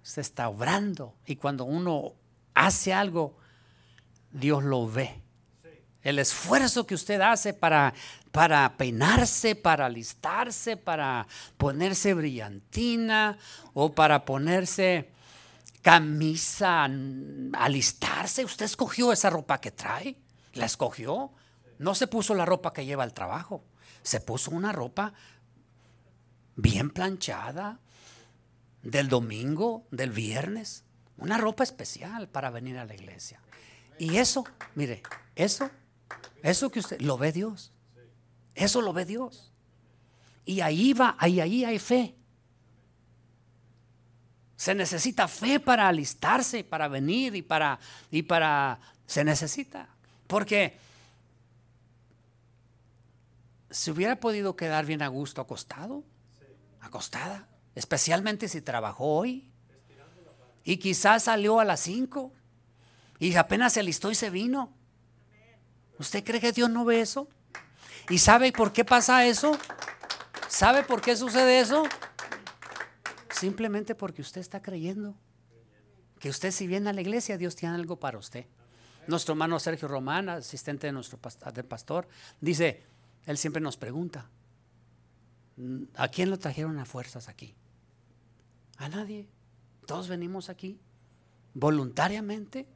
usted 0.02 0.22
está 0.22 0.48
obrando. 0.48 1.14
Y 1.26 1.36
cuando 1.36 1.64
uno 1.64 2.14
hace 2.54 2.92
algo, 2.92 3.36
Dios 4.30 4.62
lo 4.62 4.88
ve. 4.88 5.20
El 6.02 6.18
esfuerzo 6.18 6.86
que 6.86 6.94
usted 6.94 7.20
hace 7.20 7.54
para, 7.54 7.94
para 8.32 8.76
peinarse, 8.76 9.54
para 9.54 9.86
alistarse, 9.86 10.76
para 10.76 11.26
ponerse 11.56 12.12
brillantina 12.14 13.38
o 13.72 13.94
para 13.94 14.24
ponerse 14.24 15.10
camisa, 15.80 16.88
alistarse. 17.52 18.44
Usted 18.44 18.64
escogió 18.64 19.12
esa 19.12 19.30
ropa 19.30 19.60
que 19.60 19.70
trae, 19.70 20.16
la 20.54 20.66
escogió. 20.66 21.30
No 21.78 21.94
se 21.94 22.08
puso 22.08 22.34
la 22.34 22.44
ropa 22.44 22.72
que 22.72 22.84
lleva 22.84 23.04
al 23.04 23.14
trabajo, 23.14 23.64
se 24.02 24.20
puso 24.20 24.50
una 24.50 24.72
ropa 24.72 25.14
bien 26.56 26.90
planchada, 26.90 27.78
del 28.82 29.08
domingo, 29.08 29.86
del 29.90 30.10
viernes, 30.10 30.84
una 31.22 31.38
ropa 31.38 31.62
especial 31.62 32.28
para 32.28 32.50
venir 32.50 32.78
a 32.78 32.84
la 32.84 32.94
iglesia. 32.94 33.40
Y 33.98 34.16
eso, 34.16 34.44
mire, 34.74 35.02
eso, 35.34 35.70
eso 36.42 36.70
que 36.70 36.80
usted 36.80 37.00
lo 37.00 37.16
ve 37.18 37.32
Dios. 37.32 37.72
Eso 38.54 38.80
lo 38.80 38.92
ve 38.92 39.04
Dios. 39.04 39.52
Y 40.44 40.60
ahí 40.60 40.92
va, 40.92 41.16
ahí, 41.18 41.40
ahí 41.40 41.64
hay 41.64 41.78
fe. 41.78 42.14
Se 44.56 44.74
necesita 44.74 45.28
fe 45.28 45.58
para 45.60 45.88
alistarse, 45.88 46.64
para 46.64 46.88
venir 46.88 47.34
y 47.34 47.42
para, 47.42 47.78
y 48.10 48.22
para, 48.22 48.78
se 49.06 49.24
necesita. 49.24 49.88
Porque 50.26 50.78
se 53.70 53.90
hubiera 53.90 54.16
podido 54.16 54.54
quedar 54.56 54.86
bien 54.86 55.02
a 55.02 55.08
gusto 55.08 55.40
acostado 55.40 56.04
acostada, 56.82 57.48
especialmente 57.74 58.48
si 58.48 58.60
trabajó 58.60 59.16
hoy. 59.16 59.48
Y 60.64 60.76
quizás 60.76 61.24
salió 61.24 61.60
a 61.60 61.64
las 61.64 61.80
5 61.80 62.32
y 63.18 63.34
apenas 63.36 63.72
se 63.72 63.80
alistó 63.80 64.10
y 64.10 64.14
se 64.14 64.30
vino. 64.30 64.72
¿Usted 65.98 66.24
cree 66.24 66.40
que 66.40 66.52
Dios 66.52 66.70
no 66.70 66.84
ve 66.84 67.00
eso? 67.00 67.28
¿Y 68.08 68.18
sabe 68.18 68.52
por 68.52 68.72
qué 68.72 68.84
pasa 68.84 69.26
eso? 69.26 69.56
¿Sabe 70.48 70.82
por 70.82 71.00
qué 71.00 71.16
sucede 71.16 71.60
eso? 71.60 71.84
Simplemente 73.30 73.94
porque 73.94 74.22
usted 74.22 74.40
está 74.40 74.62
creyendo 74.62 75.14
que 76.18 76.28
usted 76.28 76.52
si 76.52 76.66
viene 76.66 76.90
a 76.90 76.92
la 76.92 77.00
iglesia, 77.00 77.36
Dios 77.36 77.56
tiene 77.56 77.74
algo 77.74 77.98
para 77.98 78.18
usted. 78.18 78.46
Nuestro 79.08 79.32
hermano 79.32 79.58
Sergio 79.58 79.88
Román, 79.88 80.28
asistente 80.28 80.86
de 80.86 80.92
nuestro 80.92 81.18
del 81.52 81.64
pastor, 81.64 82.06
dice, 82.40 82.84
él 83.26 83.36
siempre 83.36 83.60
nos 83.60 83.76
pregunta, 83.76 84.30
¿A 85.96 86.08
quién 86.08 86.30
lo 86.30 86.38
trajeron 86.38 86.78
a 86.78 86.84
fuerzas 86.84 87.28
aquí? 87.28 87.54
A 88.78 88.88
nadie. 88.88 89.28
Todos 89.86 90.08
venimos 90.08 90.48
aquí 90.48 90.80
voluntariamente 91.54 92.66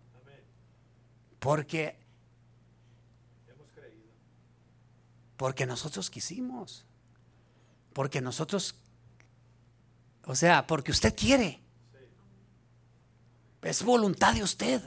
porque 1.38 1.98
porque 5.36 5.66
nosotros 5.66 6.10
quisimos. 6.10 6.84
Porque 7.92 8.20
nosotros 8.20 8.74
o 10.24 10.34
sea, 10.34 10.66
porque 10.66 10.90
usted 10.90 11.14
quiere. 11.14 11.60
Es 13.62 13.82
voluntad 13.82 14.34
de 14.34 14.42
usted. 14.42 14.82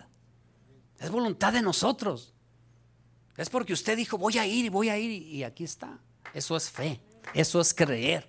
Es 1.00 1.10
voluntad 1.10 1.54
de 1.54 1.62
nosotros. 1.62 2.34
Es 3.38 3.50
porque 3.50 3.72
usted 3.72 3.96
dijo, 3.96 4.18
voy 4.18 4.38
a 4.38 4.46
ir 4.46 4.66
y 4.66 4.70
voy 4.70 4.90
a 4.90 4.98
ir 4.98 5.12
y 5.12 5.44
aquí 5.44 5.64
está. 5.64 5.98
Eso 6.34 6.58
es 6.58 6.70
fe. 6.70 7.00
Eso 7.34 7.62
es 7.62 7.74
creer. 7.74 8.26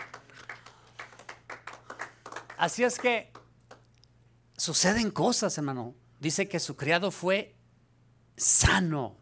Así 2.56 2.84
es 2.84 2.98
que 2.98 3.32
suceden 4.60 5.10
cosas, 5.10 5.56
hermano. 5.56 5.94
Dice 6.20 6.46
que 6.46 6.60
su 6.60 6.76
criado 6.76 7.10
fue 7.10 7.56
sano. 8.36 9.16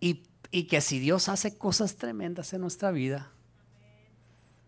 Y, 0.00 0.22
y, 0.50 0.64
que 0.64 0.80
si 0.80 0.98
Dios 0.98 1.28
hace 1.28 1.58
cosas 1.58 1.96
tremendas 1.96 2.54
en 2.54 2.62
nuestra 2.62 2.90
vida, 2.90 3.30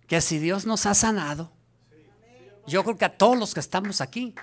que 0.06 0.20
si 0.20 0.38
Dios 0.38 0.66
nos 0.66 0.84
ha 0.84 0.94
sanado, 0.94 1.52
yo 2.66 2.84
creo 2.84 2.98
que 2.98 3.04
a 3.06 3.16
todos 3.16 3.38
los 3.38 3.54
que 3.54 3.60
estamos 3.60 4.02
aquí, 4.02 4.34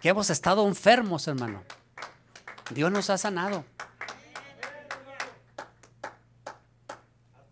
que 0.00 0.08
hemos 0.08 0.30
estado 0.30 0.66
enfermos, 0.66 1.28
hermano, 1.28 1.62
Dios 2.74 2.90
nos 2.90 3.10
ha 3.10 3.18
sanado. 3.18 3.64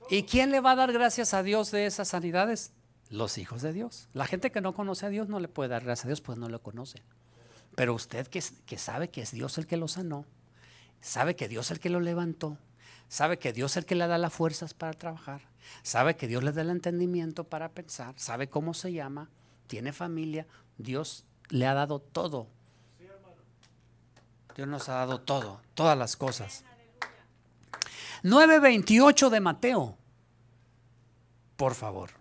¿Y 0.09 0.25
quién 0.25 0.51
le 0.51 0.59
va 0.59 0.73
a 0.73 0.77
dar 0.77 0.93
gracias 0.93 1.35
a 1.35 1.45
Dios 1.45 1.71
de 1.71 1.87
esas 1.87 2.09
sanidades? 2.09 2.73
Los 3.11 3.39
hijos 3.39 3.61
de 3.61 3.73
Dios. 3.73 4.09
La 4.15 4.27
gente 4.27 4.51
que 4.53 4.61
no 4.61 4.73
conoce 4.73 5.05
a 5.05 5.11
Dios 5.11 5.29
no 5.29 5.41
le 5.41 5.49
puede 5.49 5.69
dar 5.69 5.85
gracias 5.85 6.07
a 6.07 6.09
Dios, 6.09 6.21
pues 6.21 6.39
no 6.39 6.49
lo 6.49 6.63
conoce. 6.63 7.03
Pero 7.75 7.95
usted 7.95 8.27
que, 8.29 8.43
que 8.67 8.79
sabe 8.79 9.11
que 9.11 9.21
es 9.23 9.33
Dios 9.33 9.59
el 9.59 9.67
que 9.67 9.77
lo 9.77 9.89
sanó, 9.89 10.25
sabe 11.01 11.37
que 11.37 11.49
Dios 11.49 11.67
es 11.67 11.73
el 11.73 11.81
que 11.81 11.91
lo 11.91 12.01
levantó, 12.01 12.57
sabe 13.09 13.39
que 13.39 13.53
Dios 13.53 13.73
es 13.73 13.77
el 13.79 13.85
que 13.85 13.95
le 13.95 14.07
da 14.07 14.19
las 14.19 14.33
fuerzas 14.33 14.75
para 14.75 14.93
trabajar, 14.93 15.43
sabe 15.83 16.17
que 16.17 16.29
Dios 16.29 16.43
le 16.43 16.53
da 16.53 16.63
el 16.63 16.71
entendimiento 16.71 17.45
para 17.45 17.71
pensar, 17.71 18.15
sabe 18.17 18.49
cómo 18.49 18.75
se 18.75 18.93
llama, 18.93 19.29
tiene 19.67 19.93
familia, 19.93 20.47
Dios 20.79 21.25
le 21.49 21.67
ha 21.67 21.75
dado 21.75 22.01
todo. 22.01 22.49
Dios 24.57 24.69
nos 24.69 24.89
ha 24.89 24.95
dado 24.95 25.21
todo, 25.21 25.61
todas 25.75 25.97
las 25.97 26.17
cosas. 26.17 26.65
9.28 28.23 29.31
de 29.31 29.41
Mateo, 29.41 29.97
por 31.57 31.75
favor. 31.75 32.20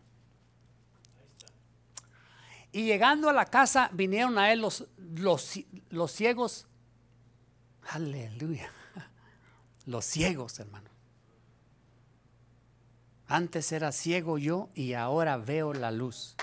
Y 2.79 2.85
llegando 2.85 3.27
a 3.27 3.33
la 3.33 3.43
casa 3.43 3.89
vinieron 3.91 4.37
a 4.37 4.53
él 4.53 4.61
los, 4.61 4.87
los, 4.97 5.59
los 5.89 6.11
ciegos. 6.13 6.65
Aleluya. 7.89 8.71
Los 9.85 10.05
ciegos, 10.05 10.57
hermano. 10.61 10.89
Antes 13.27 13.73
era 13.73 13.91
ciego 13.91 14.37
yo 14.37 14.69
y 14.75 14.93
ahora 14.93 15.35
veo 15.35 15.73
la 15.73 15.91
luz. 15.91 16.37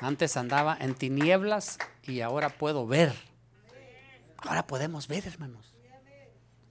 Antes 0.00 0.36
andaba 0.36 0.76
en 0.80 0.96
tinieblas 0.96 1.78
y 2.02 2.20
ahora 2.20 2.48
puedo 2.48 2.84
ver. 2.84 3.14
Ahora 4.38 4.66
podemos 4.66 5.06
ver, 5.06 5.24
hermanos. 5.24 5.72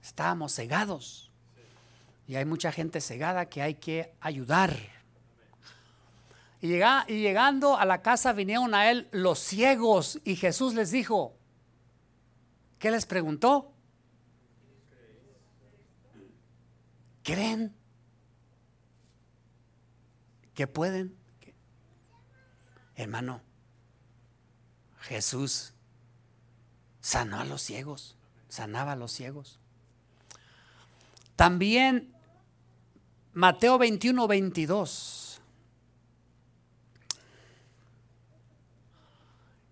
Estábamos 0.02 0.54
cegados. 0.54 1.32
Y 2.28 2.34
hay 2.34 2.44
mucha 2.44 2.70
gente 2.70 3.00
cegada 3.00 3.46
que 3.46 3.62
hay 3.62 3.76
que 3.76 4.12
ayudar. 4.20 5.01
Y, 6.62 6.76
y 6.76 7.20
llegando 7.20 7.76
a 7.76 7.84
la 7.84 8.00
casa 8.00 8.32
vinieron 8.32 8.72
a 8.74 8.90
él 8.90 9.08
los 9.10 9.40
ciegos 9.40 10.20
y 10.24 10.36
Jesús 10.36 10.74
les 10.74 10.90
dijo, 10.90 11.36
¿qué 12.78 12.90
les 12.90 13.04
preguntó? 13.04 13.72
¿Creen 17.24 17.74
que 20.54 20.66
pueden? 20.66 21.16
Hermano, 22.94 23.42
Jesús 25.00 25.72
sanó 27.00 27.40
a 27.40 27.44
los 27.44 27.60
ciegos, 27.60 28.16
sanaba 28.48 28.92
a 28.92 28.96
los 28.96 29.10
ciegos. 29.10 29.58
También 31.34 32.14
Mateo 33.32 33.78
21, 33.78 34.28
22. 34.28 35.31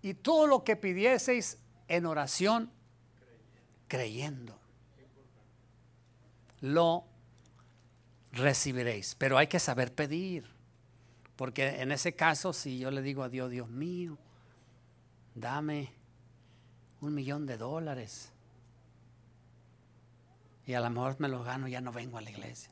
Y 0.01 0.13
todo 0.15 0.47
lo 0.47 0.63
que 0.63 0.75
pidieseis 0.75 1.57
en 1.87 2.05
oración, 2.05 2.71
creyendo, 3.87 4.57
lo 6.61 7.05
recibiréis. 8.31 9.15
Pero 9.15 9.37
hay 9.37 9.47
que 9.47 9.59
saber 9.59 9.93
pedir. 9.93 10.49
Porque 11.35 11.81
en 11.81 11.91
ese 11.91 12.15
caso, 12.15 12.53
si 12.53 12.79
yo 12.79 12.91
le 12.91 13.01
digo 13.01 13.23
a 13.23 13.29
Dios, 13.29 13.49
Dios 13.49 13.67
mío, 13.69 14.17
dame 15.35 15.91
un 17.01 17.13
millón 17.13 17.45
de 17.45 17.57
dólares. 17.57 18.31
Y 20.65 20.73
a 20.73 20.79
lo 20.79 20.89
mejor 20.89 21.19
me 21.19 21.27
los 21.27 21.43
gano, 21.43 21.67
ya 21.67 21.81
no 21.81 21.91
vengo 21.91 22.17
a 22.17 22.21
la 22.21 22.29
iglesia. 22.29 22.71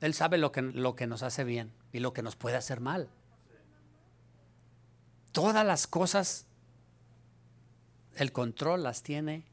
Él 0.00 0.12
sabe 0.12 0.36
lo 0.38 0.52
que, 0.52 0.62
lo 0.62 0.94
que 0.94 1.06
nos 1.06 1.22
hace 1.22 1.44
bien 1.44 1.72
y 1.92 2.00
lo 2.00 2.12
que 2.12 2.22
nos 2.22 2.36
puede 2.36 2.56
hacer 2.56 2.80
mal. 2.80 3.08
Todas 5.32 5.64
las 5.64 5.86
cosas, 5.86 6.46
el 8.16 8.32
control 8.32 8.82
las 8.82 9.02
tiene 9.02 9.44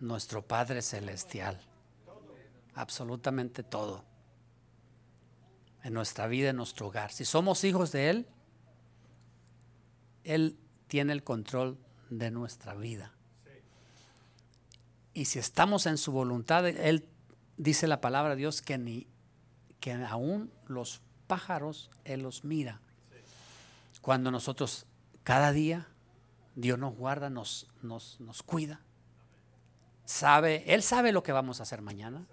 nuestro 0.00 0.46
Padre 0.46 0.82
Celestial. 0.82 1.60
Absolutamente 2.74 3.62
todo 3.62 4.04
en 5.82 5.94
nuestra 5.94 6.26
vida, 6.26 6.50
en 6.50 6.56
nuestro 6.56 6.88
hogar. 6.88 7.12
Si 7.12 7.24
somos 7.24 7.64
hijos 7.64 7.92
de 7.92 8.10
Él, 8.10 8.26
Él 10.24 10.58
tiene 10.86 11.12
el 11.12 11.24
control 11.24 11.78
de 12.10 12.30
nuestra 12.30 12.74
vida. 12.74 13.12
Y 15.14 15.24
si 15.26 15.38
estamos 15.38 15.86
en 15.86 15.98
su 15.98 16.12
voluntad, 16.12 16.66
Él 16.66 17.08
dice 17.56 17.88
la 17.88 18.00
palabra 18.00 18.30
de 18.30 18.36
Dios 18.36 18.62
que 18.62 18.78
ni 18.78 19.08
que 19.80 19.92
aún 19.92 20.52
los 20.66 21.00
pájaros 21.26 21.90
Él 22.04 22.22
los 22.22 22.44
mira. 22.44 22.80
Cuando 24.00 24.30
nosotros 24.30 24.86
cada 25.24 25.52
día 25.52 25.88
Dios 26.58 26.76
nos 26.76 26.96
guarda, 26.96 27.30
nos, 27.30 27.68
nos, 27.82 28.18
nos 28.18 28.42
cuida. 28.42 28.80
Sabe, 30.04 30.64
Él 30.74 30.82
sabe 30.82 31.12
lo 31.12 31.22
que 31.22 31.30
vamos 31.30 31.60
a 31.60 31.62
hacer 31.62 31.82
mañana. 31.82 32.26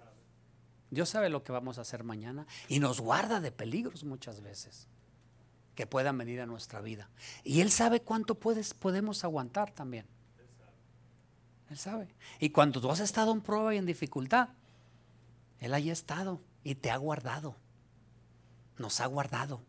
Dios 0.90 1.10
sabe 1.10 1.28
lo 1.28 1.44
que 1.44 1.52
vamos 1.52 1.78
a 1.78 1.82
hacer 1.82 2.02
mañana 2.02 2.44
y 2.66 2.80
nos 2.80 3.00
guarda 3.00 3.40
de 3.40 3.52
peligros 3.52 4.02
muchas 4.02 4.40
veces 4.40 4.88
que 5.76 5.86
puedan 5.86 6.18
venir 6.18 6.40
a 6.40 6.46
nuestra 6.46 6.80
vida. 6.80 7.08
Y 7.44 7.60
Él 7.60 7.70
sabe 7.70 8.00
cuánto 8.00 8.34
puedes, 8.34 8.74
podemos 8.74 9.22
aguantar 9.22 9.70
también. 9.70 10.06
Él 11.70 11.78
sabe. 11.78 12.12
Y 12.40 12.50
cuando 12.50 12.80
tú 12.80 12.90
has 12.90 12.98
estado 12.98 13.30
en 13.30 13.42
prueba 13.42 13.76
y 13.76 13.78
en 13.78 13.86
dificultad, 13.86 14.48
Él 15.60 15.72
haya 15.72 15.92
estado 15.92 16.40
y 16.64 16.74
te 16.74 16.90
ha 16.90 16.96
guardado. 16.96 17.54
Nos 18.76 19.00
ha 19.00 19.06
guardado. 19.06 19.62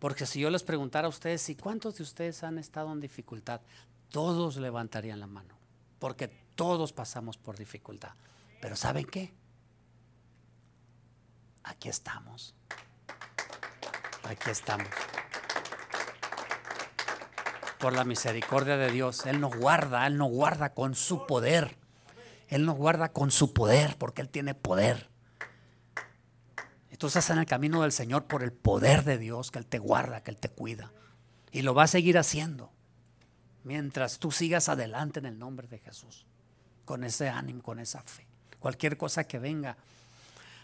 Porque 0.00 0.26
si 0.26 0.40
yo 0.40 0.50
les 0.50 0.64
preguntara 0.64 1.06
a 1.06 1.10
ustedes, 1.10 1.48
¿y 1.48 1.54
cuántos 1.54 1.96
de 1.96 2.02
ustedes 2.02 2.42
han 2.42 2.58
estado 2.58 2.92
en 2.92 3.00
dificultad? 3.00 3.60
Todos 4.08 4.56
levantarían 4.56 5.20
la 5.20 5.28
mano. 5.28 5.54
Porque 6.00 6.28
todos 6.56 6.92
pasamos 6.92 7.36
por 7.36 7.56
dificultad. 7.56 8.14
Pero 8.60 8.74
¿saben 8.74 9.04
qué? 9.04 9.32
aquí 11.70 11.88
estamos. 11.88 12.54
Aquí 14.24 14.50
estamos. 14.50 14.86
Por 17.78 17.94
la 17.94 18.04
misericordia 18.04 18.76
de 18.76 18.90
Dios, 18.90 19.24
Él 19.26 19.40
nos 19.40 19.56
guarda, 19.56 20.06
Él 20.06 20.18
nos 20.18 20.30
guarda 20.30 20.74
con 20.74 20.94
su 20.94 21.26
poder. 21.26 21.76
Él 22.48 22.66
nos 22.66 22.76
guarda 22.76 23.10
con 23.12 23.30
su 23.30 23.54
poder, 23.54 23.96
porque 23.96 24.20
Él 24.22 24.28
tiene 24.28 24.54
poder. 24.54 25.09
Tú 27.00 27.06
estás 27.06 27.30
en 27.30 27.38
el 27.38 27.46
camino 27.46 27.80
del 27.80 27.92
Señor 27.92 28.26
por 28.26 28.42
el 28.42 28.52
poder 28.52 29.04
de 29.04 29.16
Dios, 29.16 29.50
que 29.50 29.58
Él 29.58 29.64
te 29.64 29.78
guarda, 29.78 30.22
que 30.22 30.32
Él 30.32 30.36
te 30.36 30.50
cuida. 30.50 30.92
Y 31.50 31.62
lo 31.62 31.72
va 31.72 31.84
a 31.84 31.86
seguir 31.86 32.18
haciendo 32.18 32.70
mientras 33.64 34.18
tú 34.18 34.30
sigas 34.30 34.68
adelante 34.68 35.18
en 35.18 35.24
el 35.24 35.38
nombre 35.38 35.66
de 35.66 35.78
Jesús, 35.78 36.26
con 36.84 37.02
ese 37.02 37.30
ánimo, 37.30 37.62
con 37.62 37.78
esa 37.78 38.02
fe. 38.02 38.26
Cualquier 38.58 38.98
cosa 38.98 39.24
que 39.24 39.38
venga, 39.38 39.78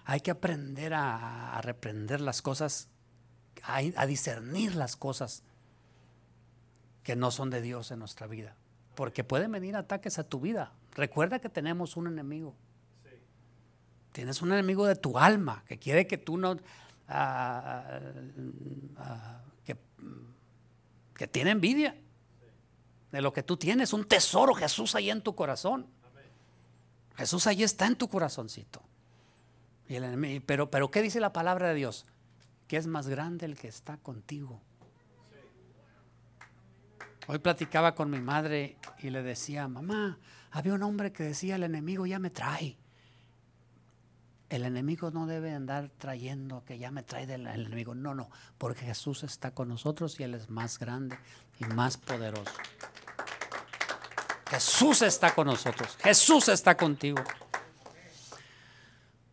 hay 0.05 0.21
que 0.21 0.31
aprender 0.31 0.93
a, 0.93 1.59
reprender 1.63 2.21
las 2.21 2.43
cosas, 2.43 2.91
a, 3.63 4.05
discernir 4.05 4.75
las 4.75 4.95
cosas 4.95 5.43
que 7.03 7.17
no 7.17 7.31
son 7.31 7.49
de 7.49 7.63
Dios 7.63 7.93
en 7.93 7.99
nuestra 7.99 8.27
vida. 8.27 8.57
Porque 8.95 9.25
pueden 9.25 9.53
venir 9.53 9.75
ataques 9.75 10.19
a 10.19 10.25
tu 10.25 10.39
vida. 10.41 10.75
Recuerda 10.97 11.39
que 11.39 11.49
tenemos 11.49 11.97
un 11.97 12.09
enemigo. 12.09 12.55
Tienes 14.17 14.41
un 14.41 14.51
enemigo 14.51 14.87
de 14.87 14.97
tu 14.97 15.19
alma 15.19 15.63
que 15.69 15.77
quiere 15.77 16.07
que 16.07 16.17
tú 16.17 16.39
no... 16.39 16.57
Ah, 17.07 18.01
ah, 18.97 18.97
ah, 18.97 19.43
que, 21.15 21.27
tiene 21.27 21.51
envidia 21.51 21.95
de 23.13 23.21
lo 23.21 23.35
que 23.35 23.43
tú 23.43 23.59
tienes. 23.59 23.93
Un 23.93 24.07
tesoro 24.07 24.55
Jesús 24.55 24.95
ahí 24.95 25.11
en 25.11 25.21
tu 25.21 25.35
corazón. 25.35 25.87
Jesús 27.19 27.47
ahí 27.47 27.63
está 27.63 27.87
en 27.87 27.97
tu 27.97 28.09
corazoncito 28.09 28.83
pero, 30.47 30.71
pero 30.71 30.91
¿qué 30.91 31.03
dice 31.03 31.21
la 31.21 31.35
palabra 31.35 31.69
de 31.69 31.75
Dios? 31.75 32.07
Que 32.69 32.79
es 32.79 32.87
más 32.87 33.09
grande 33.09 33.45
el 33.45 33.59
que 33.59 33.69
está 33.69 33.99
contigo. 33.99 34.63
Hoy 37.27 37.39
platicaba 37.39 37.95
con 37.95 38.09
mi 38.09 38.21
madre 38.21 38.79
y 38.99 39.11
le 39.11 39.23
decía, 39.23 39.69
mamá, 39.69 40.19
había 40.53 40.73
un 40.73 40.83
hombre 40.83 41.13
que 41.13 41.23
decía, 41.23 41.57
el 41.57 41.65
enemigo 41.65 42.07
ya 42.07 42.19
me 42.19 42.31
trae. 42.31 42.79
El 44.49 44.65
enemigo 44.65 45.11
no 45.11 45.27
debe 45.27 45.53
andar 45.53 45.91
trayendo 45.99 46.65
que 46.65 46.79
ya 46.79 46.91
me 46.91 47.03
trae 47.03 47.27
del 47.27 47.47
enemigo. 47.47 47.95
No, 47.95 48.15
no, 48.15 48.31
porque 48.59 48.83
Jesús 48.87 49.25
está 49.25 49.51
con 49.51 49.69
nosotros 49.69 50.21
y 50.21 50.23
Él 50.23 50.35
es 50.35 50.51
más 50.51 50.79
grande 50.79 51.19
y 51.59 51.65
más 51.65 51.97
poderoso. 51.97 52.53
Jesús 54.49 55.03
está 55.03 55.35
con 55.35 55.49
nosotros. 55.49 55.97
Jesús 56.01 56.49
está 56.49 56.77
contigo 56.77 57.23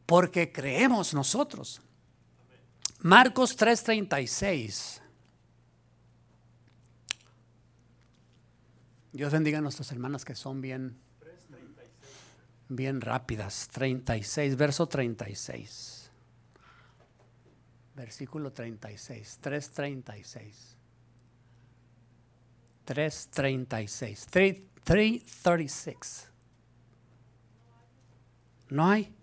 porque 0.05 0.51
creemos 0.51 1.13
nosotros. 1.13 1.81
Marcos 2.99 3.57
3:36. 3.57 5.01
Dios 9.11 9.31
bendiga 9.31 9.59
a 9.59 9.61
nuestras 9.61 9.91
hermanas 9.91 10.25
que 10.25 10.33
son 10.33 10.61
bien, 10.61 10.99
bien 12.69 13.01
rápidas. 13.01 13.69
36, 13.71 14.55
verso 14.55 14.87
36. 14.87 16.03
versículo 17.95 18.51
36, 18.51 19.39
336. 19.41 20.77
336, 22.85 24.27
336. 24.27 26.29
¿No 28.69 28.89
hay? 28.89 29.13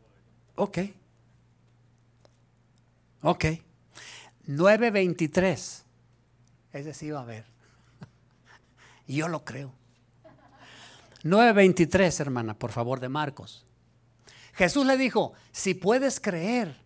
Ok. 0.55 0.79
Ok. 3.22 3.44
923. 4.46 5.85
Ese 6.72 6.94
sí 6.94 7.11
va 7.11 7.22
a. 7.22 7.44
Y 9.07 9.16
yo 9.16 9.29
lo 9.29 9.44
creo. 9.44 9.80
9.23, 11.22 12.20
hermana, 12.20 12.59
por 12.59 12.72
favor, 12.72 13.00
de 13.00 13.09
Marcos. 13.09 13.66
Jesús 14.54 14.87
le 14.87 14.96
dijo, 14.96 15.33
si 15.52 15.74
puedes 15.74 16.20
creer, 16.20 16.76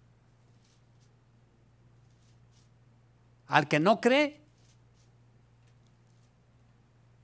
al 3.47 3.69
que 3.69 3.81
no 3.81 4.01
cree, 4.01 4.41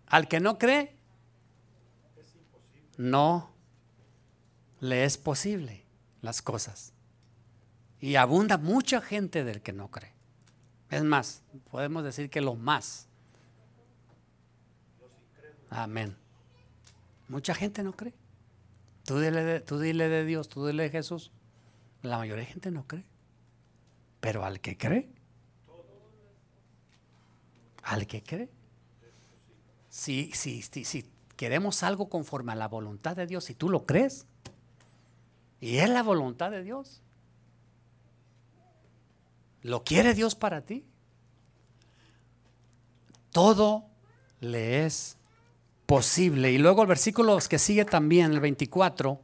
al 0.06 0.28
que 0.28 0.40
no 0.40 0.58
cree, 0.58 0.96
no 2.96 3.50
le 4.80 5.04
es 5.04 5.18
posible 5.18 5.84
las 6.22 6.42
cosas. 6.42 6.92
Y 8.00 8.16
abunda 8.16 8.58
mucha 8.58 9.00
gente 9.00 9.44
del 9.44 9.62
que 9.62 9.72
no 9.72 9.90
cree. 9.90 10.12
Es 10.90 11.04
más, 11.04 11.42
podemos 11.70 12.02
decir 12.02 12.30
que 12.30 12.40
lo 12.40 12.56
más. 12.56 13.06
Amén. 15.70 16.16
Mucha 17.30 17.54
gente 17.54 17.84
no 17.84 17.92
cree. 17.92 18.12
Tú 19.04 19.20
dile, 19.20 19.44
de, 19.44 19.60
tú 19.60 19.78
dile 19.78 20.08
de 20.08 20.24
Dios, 20.24 20.48
tú 20.48 20.66
dile 20.66 20.82
de 20.82 20.90
Jesús. 20.90 21.30
La 22.02 22.18
mayoría 22.18 22.44
de 22.44 22.50
gente 22.50 22.72
no 22.72 22.88
cree. 22.88 23.06
Pero 24.20 24.44
al 24.44 24.58
que 24.58 24.76
cree, 24.76 25.08
al 27.84 28.08
que 28.08 28.24
cree, 28.24 28.50
si, 29.88 30.32
si, 30.32 30.60
si, 30.62 30.84
si 30.84 31.08
queremos 31.36 31.84
algo 31.84 32.08
conforme 32.08 32.50
a 32.50 32.56
la 32.56 32.66
voluntad 32.66 33.14
de 33.14 33.28
Dios, 33.28 33.44
si 33.44 33.54
tú 33.54 33.68
lo 33.68 33.86
crees, 33.86 34.26
y 35.60 35.76
es 35.76 35.88
la 35.88 36.02
voluntad 36.02 36.50
de 36.50 36.64
Dios, 36.64 37.00
¿lo 39.62 39.84
quiere 39.84 40.14
Dios 40.14 40.34
para 40.34 40.62
ti? 40.62 40.84
Todo 43.30 43.86
le 44.40 44.84
es 44.84 45.16
posible. 45.90 46.52
Y 46.52 46.58
luego 46.58 46.82
el 46.82 46.88
versículo 46.88 47.36
que 47.48 47.58
sigue 47.58 47.84
también, 47.84 48.32
el 48.32 48.38
24. 48.38 49.20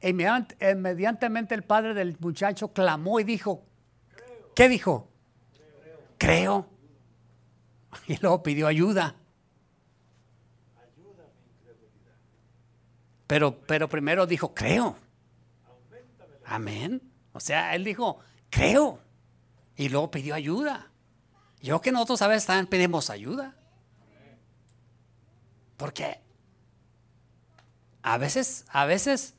Inmediatamente 0.00 1.54
el 1.54 1.62
padre 1.62 1.92
del 1.92 2.16
muchacho 2.20 2.68
clamó 2.68 3.20
y 3.20 3.24
dijo, 3.24 3.66
¿qué 4.54 4.70
dijo? 4.70 5.10
Creo. 6.16 6.70
Y 8.08 8.16
luego 8.18 8.42
pidió 8.42 8.66
ayuda. 8.66 9.14
Pero, 13.26 13.60
pero 13.60 13.88
primero 13.88 14.26
dijo, 14.26 14.54
creo. 14.54 14.96
Amén. 16.46 17.02
O 17.32 17.40
sea, 17.40 17.74
él 17.74 17.84
dijo, 17.84 18.20
creo. 18.48 19.00
Y 19.76 19.90
luego 19.90 20.10
pidió 20.10 20.34
ayuda. 20.34 20.90
Yo 21.60 21.80
que 21.82 21.92
nosotros 21.92 22.22
a 22.22 22.28
veces 22.28 22.46
también 22.46 22.66
pedimos 22.66 23.10
ayuda. 23.10 23.54
Porque 25.76 26.20
a 28.02 28.18
veces, 28.18 28.64
a 28.68 28.86
veces 28.86 29.34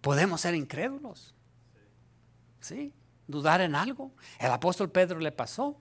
podemos 0.00 0.40
ser 0.40 0.54
incrédulos. 0.54 1.34
¿Sí? 2.60 2.92
Dudar 3.26 3.60
en 3.60 3.74
algo. 3.74 4.12
El 4.38 4.50
apóstol 4.50 4.90
Pedro 4.90 5.18
le 5.18 5.32
pasó. 5.32 5.78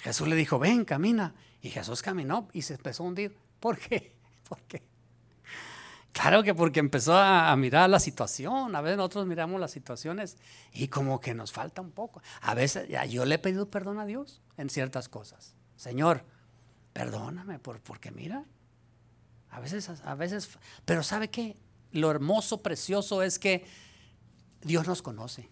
Jesús 0.00 0.28
le 0.28 0.36
dijo, 0.36 0.58
ven, 0.58 0.84
camina. 0.84 1.34
Y 1.60 1.70
Jesús 1.70 2.02
caminó 2.02 2.48
y 2.52 2.62
se 2.62 2.74
empezó 2.74 3.02
a 3.02 3.06
hundir. 3.06 3.36
¿Por 3.60 3.78
qué? 3.78 4.14
¿Por 4.48 4.60
qué? 4.62 4.86
Claro 6.12 6.42
que 6.42 6.54
porque 6.54 6.80
empezó 6.80 7.14
a, 7.14 7.54
mirar 7.56 7.90
la 7.90 8.00
situación. 8.00 8.74
A 8.74 8.80
veces 8.80 8.96
nosotros 8.96 9.26
miramos 9.26 9.60
las 9.60 9.70
situaciones 9.70 10.38
y 10.72 10.88
como 10.88 11.20
que 11.20 11.34
nos 11.34 11.52
falta 11.52 11.82
un 11.82 11.90
poco. 11.90 12.22
A 12.40 12.54
veces 12.54 12.88
yo 13.10 13.26
le 13.26 13.34
he 13.34 13.38
pedido 13.38 13.68
perdón 13.68 13.98
a 13.98 14.06
Dios 14.06 14.40
en 14.56 14.70
ciertas 14.70 15.10
cosas. 15.10 15.54
Señor, 15.76 16.24
perdóname, 16.96 17.58
por, 17.58 17.78
porque 17.82 18.10
mira, 18.10 18.42
a 19.50 19.60
veces, 19.60 19.90
a 20.02 20.14
veces, 20.14 20.48
pero 20.86 21.02
¿sabe 21.02 21.28
qué? 21.28 21.54
Lo 21.92 22.10
hermoso, 22.10 22.62
precioso 22.62 23.22
es 23.22 23.38
que 23.38 23.66
Dios 24.62 24.86
nos 24.86 25.02
conoce, 25.02 25.50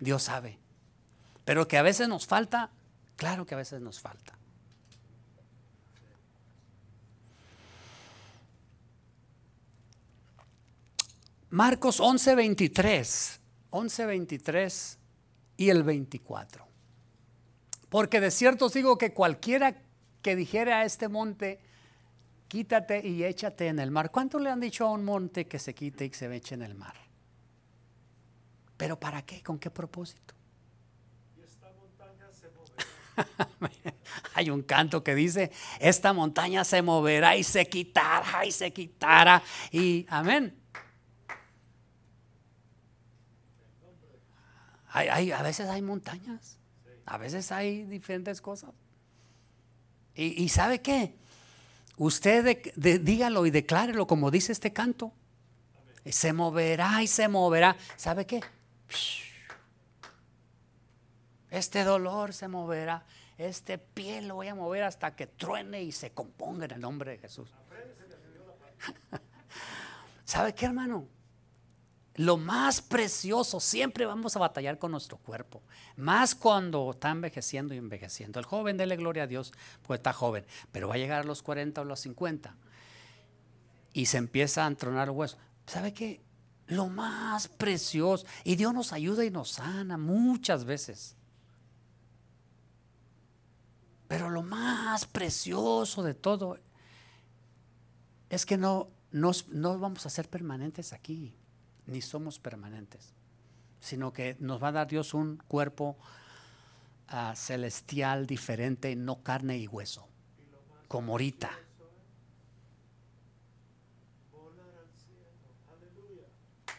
Dios 0.00 0.22
sabe, 0.22 0.58
pero 1.44 1.68
que 1.68 1.76
a 1.76 1.82
veces 1.82 2.08
nos 2.08 2.26
falta, 2.26 2.70
claro 3.16 3.44
que 3.44 3.52
a 3.52 3.58
veces 3.58 3.82
nos 3.82 4.00
falta. 4.00 4.38
Marcos 11.50 12.00
11, 12.00 12.34
23, 12.34 13.40
11, 13.68 14.06
23 14.06 14.98
y 15.58 15.68
el 15.68 15.82
24. 15.82 16.66
Porque 17.90 18.20
de 18.20 18.30
cierto 18.30 18.64
os 18.64 18.72
digo 18.72 18.96
que 18.96 19.12
cualquiera 19.12 19.91
que 20.22 20.36
dijera 20.36 20.80
a 20.80 20.84
este 20.84 21.08
monte, 21.08 21.60
quítate 22.48 23.06
y 23.06 23.24
échate 23.24 23.66
en 23.66 23.80
el 23.80 23.90
mar. 23.90 24.10
¿Cuánto 24.10 24.38
le 24.38 24.50
han 24.50 24.60
dicho 24.60 24.86
a 24.86 24.90
un 24.90 25.04
monte 25.04 25.46
que 25.46 25.58
se 25.58 25.74
quite 25.74 26.06
y 26.06 26.12
se 26.12 26.34
eche 26.34 26.54
en 26.54 26.62
el 26.62 26.74
mar? 26.74 26.94
¿Pero 28.76 28.98
para 28.98 29.22
qué? 29.22 29.42
¿Con 29.42 29.58
qué 29.58 29.70
propósito? 29.70 30.34
Y 31.36 31.42
esta 31.42 31.70
montaña 31.72 32.26
se 32.32 32.48
moverá. 32.50 33.48
Hay 34.34 34.50
un 34.50 34.62
canto 34.62 35.04
que 35.04 35.14
dice, 35.14 35.50
esta 35.78 36.12
montaña 36.12 36.64
se 36.64 36.82
moverá 36.82 37.36
y 37.36 37.44
se 37.44 37.66
quitará 37.66 38.46
y 38.46 38.52
se 38.52 38.72
quitará. 38.72 39.42
Y 39.70 40.06
amén. 40.08 40.56
Hay, 44.94 45.32
a 45.32 45.42
veces 45.42 45.68
hay 45.68 45.80
montañas, 45.80 46.58
a 47.06 47.16
veces 47.16 47.50
hay 47.50 47.84
diferentes 47.84 48.42
cosas. 48.42 48.74
¿Y, 50.14 50.48
sabe 50.50 50.80
qué? 50.82 51.14
Usted 51.96 52.72
dígalo 52.76 53.46
y 53.46 53.50
declárelo 53.50 54.06
como 54.06 54.30
dice 54.30 54.52
este 54.52 54.72
canto. 54.72 55.12
Se 56.04 56.32
moverá 56.32 57.02
y 57.02 57.06
se 57.06 57.28
moverá. 57.28 57.76
¿Sabe 57.96 58.26
qué? 58.26 58.40
Este 61.50 61.84
dolor 61.84 62.32
se 62.32 62.48
moverá. 62.48 63.04
Este 63.38 63.78
pie 63.78 64.22
lo 64.22 64.36
voy 64.36 64.48
a 64.48 64.54
mover 64.54 64.82
hasta 64.84 65.16
que 65.16 65.26
truene 65.26 65.82
y 65.82 65.92
se 65.92 66.10
componga 66.10 66.66
en 66.66 66.72
el 66.72 66.80
nombre 66.80 67.12
de 67.12 67.18
Jesús. 67.18 67.50
¿Sabe 70.24 70.54
qué, 70.54 70.66
hermano? 70.66 71.06
Lo 72.16 72.36
más 72.36 72.82
precioso, 72.82 73.58
siempre 73.58 74.04
vamos 74.04 74.36
a 74.36 74.40
batallar 74.40 74.78
con 74.78 74.90
nuestro 74.90 75.16
cuerpo, 75.16 75.62
más 75.96 76.34
cuando 76.34 76.90
está 76.90 77.10
envejeciendo 77.10 77.74
y 77.74 77.78
envejeciendo. 77.78 78.38
El 78.38 78.44
joven, 78.44 78.76
dele 78.76 78.96
gloria 78.96 79.22
a 79.22 79.26
Dios, 79.26 79.52
pues 79.82 79.98
está 79.98 80.12
joven, 80.12 80.44
pero 80.72 80.88
va 80.88 80.94
a 80.94 80.98
llegar 80.98 81.22
a 81.22 81.24
los 81.24 81.42
40 81.42 81.80
o 81.80 81.84
los 81.84 82.00
50 82.00 82.54
y 83.94 84.06
se 84.06 84.18
empieza 84.18 84.64
a 84.64 84.68
entronar 84.68 85.08
el 85.08 85.14
hueso. 85.14 85.38
¿Sabe 85.66 85.94
qué? 85.94 86.20
Lo 86.66 86.88
más 86.88 87.48
precioso, 87.48 88.26
y 88.44 88.56
Dios 88.56 88.74
nos 88.74 88.92
ayuda 88.92 89.24
y 89.24 89.30
nos 89.30 89.52
sana 89.52 89.96
muchas 89.96 90.64
veces. 90.66 91.16
Pero 94.06 94.28
lo 94.28 94.42
más 94.42 95.06
precioso 95.06 96.02
de 96.02 96.12
todo 96.12 96.58
es 98.28 98.44
que 98.44 98.58
no, 98.58 98.90
no 99.12 99.78
vamos 99.78 100.04
a 100.04 100.10
ser 100.10 100.28
permanentes 100.28 100.92
aquí 100.92 101.34
ni 101.92 102.00
somos 102.00 102.38
permanentes, 102.38 103.12
sino 103.80 104.12
que 104.12 104.36
nos 104.40 104.62
va 104.62 104.68
a 104.68 104.72
dar 104.72 104.88
Dios 104.88 105.14
un 105.14 105.36
cuerpo 105.48 105.96
ah, 107.08 107.34
celestial 107.36 108.26
diferente, 108.26 108.96
no 108.96 109.22
carne 109.22 109.58
y 109.58 109.66
hueso, 109.68 110.08
como 110.88 111.12
ahorita. 111.12 111.50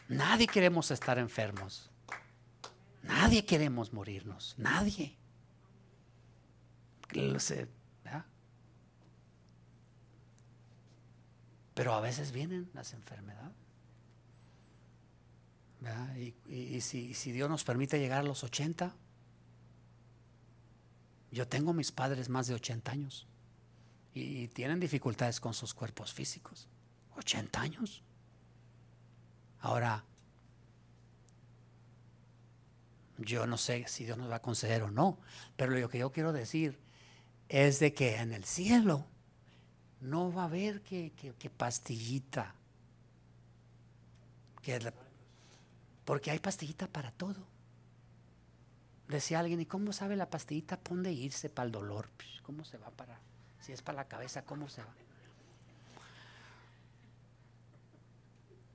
Nadie 0.08 0.46
queremos 0.46 0.90
estar 0.90 1.18
enfermos. 1.18 1.90
Nadie 3.02 3.44
queremos 3.44 3.92
morirnos. 3.92 4.54
Nadie. 4.58 5.16
Pero 11.74 11.94
a 11.94 12.00
veces 12.00 12.32
vienen 12.32 12.70
las 12.72 12.92
enfermedades. 12.92 13.63
Y, 16.46 16.80
si, 16.80 17.32
Dios 17.32 17.50
nos 17.50 17.64
permite 17.64 17.98
llegar 17.98 18.20
a 18.20 18.22
los 18.22 18.44
80, 18.44 18.94
yo 21.30 21.48
tengo 21.48 21.72
mis 21.72 21.92
padres 21.92 22.28
más 22.28 22.46
de 22.46 22.54
80 22.54 22.92
años 22.92 23.26
y, 24.14 24.48
tienen 24.48 24.80
dificultades 24.80 25.40
con 25.40 25.54
sus 25.54 25.74
cuerpos 25.74 26.12
físicos. 26.12 26.68
80 27.16 27.60
años. 27.60 28.02
Ahora, 29.60 30.04
Yo 33.18 33.46
no 33.46 33.56
sé 33.56 33.84
si 33.86 34.04
Dios 34.04 34.18
nos 34.18 34.30
va 34.30 34.36
a 34.36 34.42
conceder 34.42 34.82
o 34.82 34.90
no, 34.90 35.18
pero 35.56 35.78
lo 35.78 35.88
que 35.88 35.98
yo 35.98 36.10
quiero 36.10 36.32
decir 36.32 36.78
es 37.48 37.78
de 37.78 37.94
que 37.94 38.16
en 38.16 38.32
el 38.32 38.44
cielo 38.44 39.06
no 40.00 40.32
va 40.32 40.42
a 40.42 40.46
haber 40.46 40.82
que, 40.82 41.12
pastillita. 41.56 42.54
Porque 46.04 46.30
hay 46.30 46.38
pastillita 46.38 46.86
para 46.86 47.10
todo. 47.12 47.46
Decía 49.08 49.40
alguien, 49.40 49.60
¿y 49.60 49.66
cómo 49.66 49.92
sabe 49.92 50.16
la 50.16 50.30
pastillita? 50.30 50.78
Pon 50.78 51.02
de 51.02 51.12
irse 51.12 51.50
para 51.50 51.66
el 51.66 51.72
dolor. 51.72 52.08
Pues, 52.16 52.28
¿Cómo 52.42 52.64
se 52.64 52.78
va 52.78 52.90
para? 52.90 53.20
Si 53.60 53.72
es 53.72 53.82
para 53.82 53.96
la 53.96 54.08
cabeza, 54.08 54.42
¿cómo 54.42 54.68
se 54.68 54.82
va? 54.82 54.94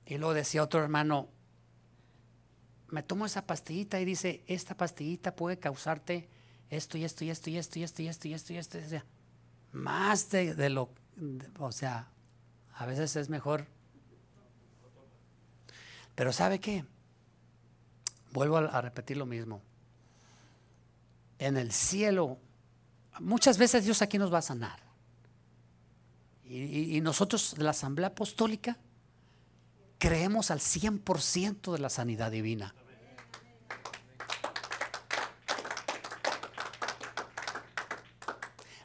Y 0.06 0.18
luego 0.18 0.34
decía 0.34 0.62
otro 0.62 0.82
hermano, 0.82 1.28
me 2.88 3.02
tomo 3.02 3.26
esa 3.26 3.46
pastillita 3.46 4.00
y 4.00 4.04
dice, 4.04 4.42
esta 4.48 4.76
pastillita 4.76 5.36
puede 5.36 5.58
causarte 5.58 6.28
esto 6.68 6.98
y 6.98 7.04
esto 7.04 7.24
y 7.24 7.30
esto 7.30 7.50
y 7.50 7.58
esto 7.58 7.78
y 7.78 7.84
esto 7.84 8.02
y 8.02 8.08
esto 8.08 8.28
y 8.28 8.34
esto 8.34 8.52
y 8.52 8.56
esto. 8.56 8.78
Y 8.78 8.82
esto. 8.82 9.06
Más 9.72 10.30
de, 10.30 10.70
lo, 10.70 10.90
o 11.58 11.70
sea, 11.70 12.08
a 12.74 12.86
veces 12.86 13.14
es 13.14 13.28
mejor. 13.28 13.66
Pero 16.16 16.32
¿sabe 16.32 16.58
qué? 16.58 16.84
Vuelvo 18.32 18.58
a 18.58 18.80
repetir 18.80 19.16
lo 19.16 19.26
mismo. 19.26 19.60
En 21.38 21.56
el 21.56 21.72
cielo, 21.72 22.38
muchas 23.18 23.58
veces 23.58 23.84
Dios 23.84 24.02
aquí 24.02 24.18
nos 24.18 24.32
va 24.32 24.38
a 24.38 24.42
sanar. 24.42 24.90
Y, 26.44 27.00
nosotros 27.00 27.54
de 27.56 27.62
la 27.62 27.70
Asamblea 27.70 28.08
Apostólica 28.08 28.76
creemos 29.98 30.50
al 30.50 30.58
100% 30.58 31.72
de 31.72 31.78
la 31.78 31.88
sanidad 31.88 32.32
divina. 32.32 32.74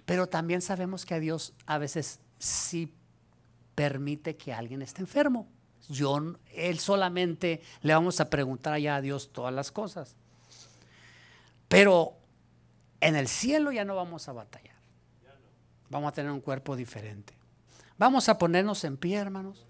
Pero 0.05 0.27
también 0.27 0.61
sabemos 0.61 1.07
que 1.07 1.15
a 1.15 1.19
Dios 1.19 1.53
a 1.65 1.79
veces 1.79 2.19
sí 2.37 2.93
permite 3.73 4.37
que 4.37 4.53
alguien 4.53 4.83
esté 4.83 5.01
enfermo. 5.01 5.47
Yo, 5.89 6.19
él 6.53 6.79
solamente 6.79 7.61
le 7.81 7.93
vamos 7.93 8.19
a 8.19 8.29
preguntar 8.29 8.73
allá 8.73 8.95
a 8.95 9.01
Dios 9.01 9.31
todas 9.31 9.53
las 9.53 9.71
cosas. 9.71 10.15
Pero 11.67 12.13
en 13.01 13.15
el 13.15 13.27
cielo 13.27 13.71
ya 13.71 13.85
no 13.85 13.95
vamos 13.95 14.27
a 14.27 14.33
batallar. 14.33 14.75
Vamos 15.89 16.09
a 16.09 16.11
tener 16.13 16.31
un 16.31 16.41
cuerpo 16.41 16.75
diferente. 16.75 17.33
Vamos 17.97 18.27
a 18.27 18.37
ponernos 18.37 18.83
en 18.83 18.97
pie, 18.97 19.17
hermanos, 19.17 19.65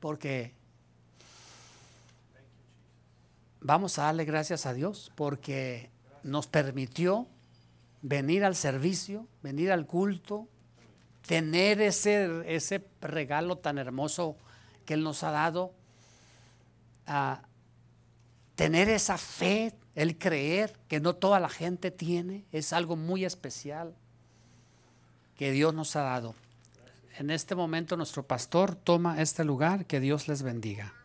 porque 0.00 0.54
vamos 3.60 3.98
a 3.98 4.04
darle 4.04 4.24
gracias 4.24 4.66
a 4.66 4.72
Dios 4.72 5.12
porque 5.14 5.90
nos 6.22 6.46
permitió 6.46 7.26
venir 8.02 8.44
al 8.44 8.56
servicio, 8.56 9.26
venir 9.42 9.70
al 9.70 9.86
culto, 9.86 10.48
tener 11.26 11.80
ese, 11.80 12.42
ese 12.54 12.84
regalo 13.00 13.58
tan 13.58 13.78
hermoso 13.78 14.36
que 14.86 14.94
Él 14.94 15.02
nos 15.02 15.22
ha 15.22 15.30
dado, 15.30 15.74
a 17.06 17.42
tener 18.54 18.88
esa 18.88 19.18
fe, 19.18 19.74
el 19.94 20.16
creer 20.16 20.74
que 20.88 21.00
no 21.00 21.14
toda 21.14 21.38
la 21.40 21.48
gente 21.50 21.90
tiene, 21.90 22.44
es 22.52 22.72
algo 22.72 22.96
muy 22.96 23.24
especial 23.24 23.94
que 25.36 25.50
Dios 25.52 25.74
nos 25.74 25.94
ha 25.96 26.02
dado. 26.02 26.34
En 27.18 27.30
este 27.30 27.54
momento 27.54 27.96
nuestro 27.96 28.22
pastor 28.26 28.74
toma 28.74 29.20
este 29.20 29.44
lugar, 29.44 29.86
que 29.86 30.00
Dios 30.00 30.28
les 30.28 30.42
bendiga. 30.42 30.95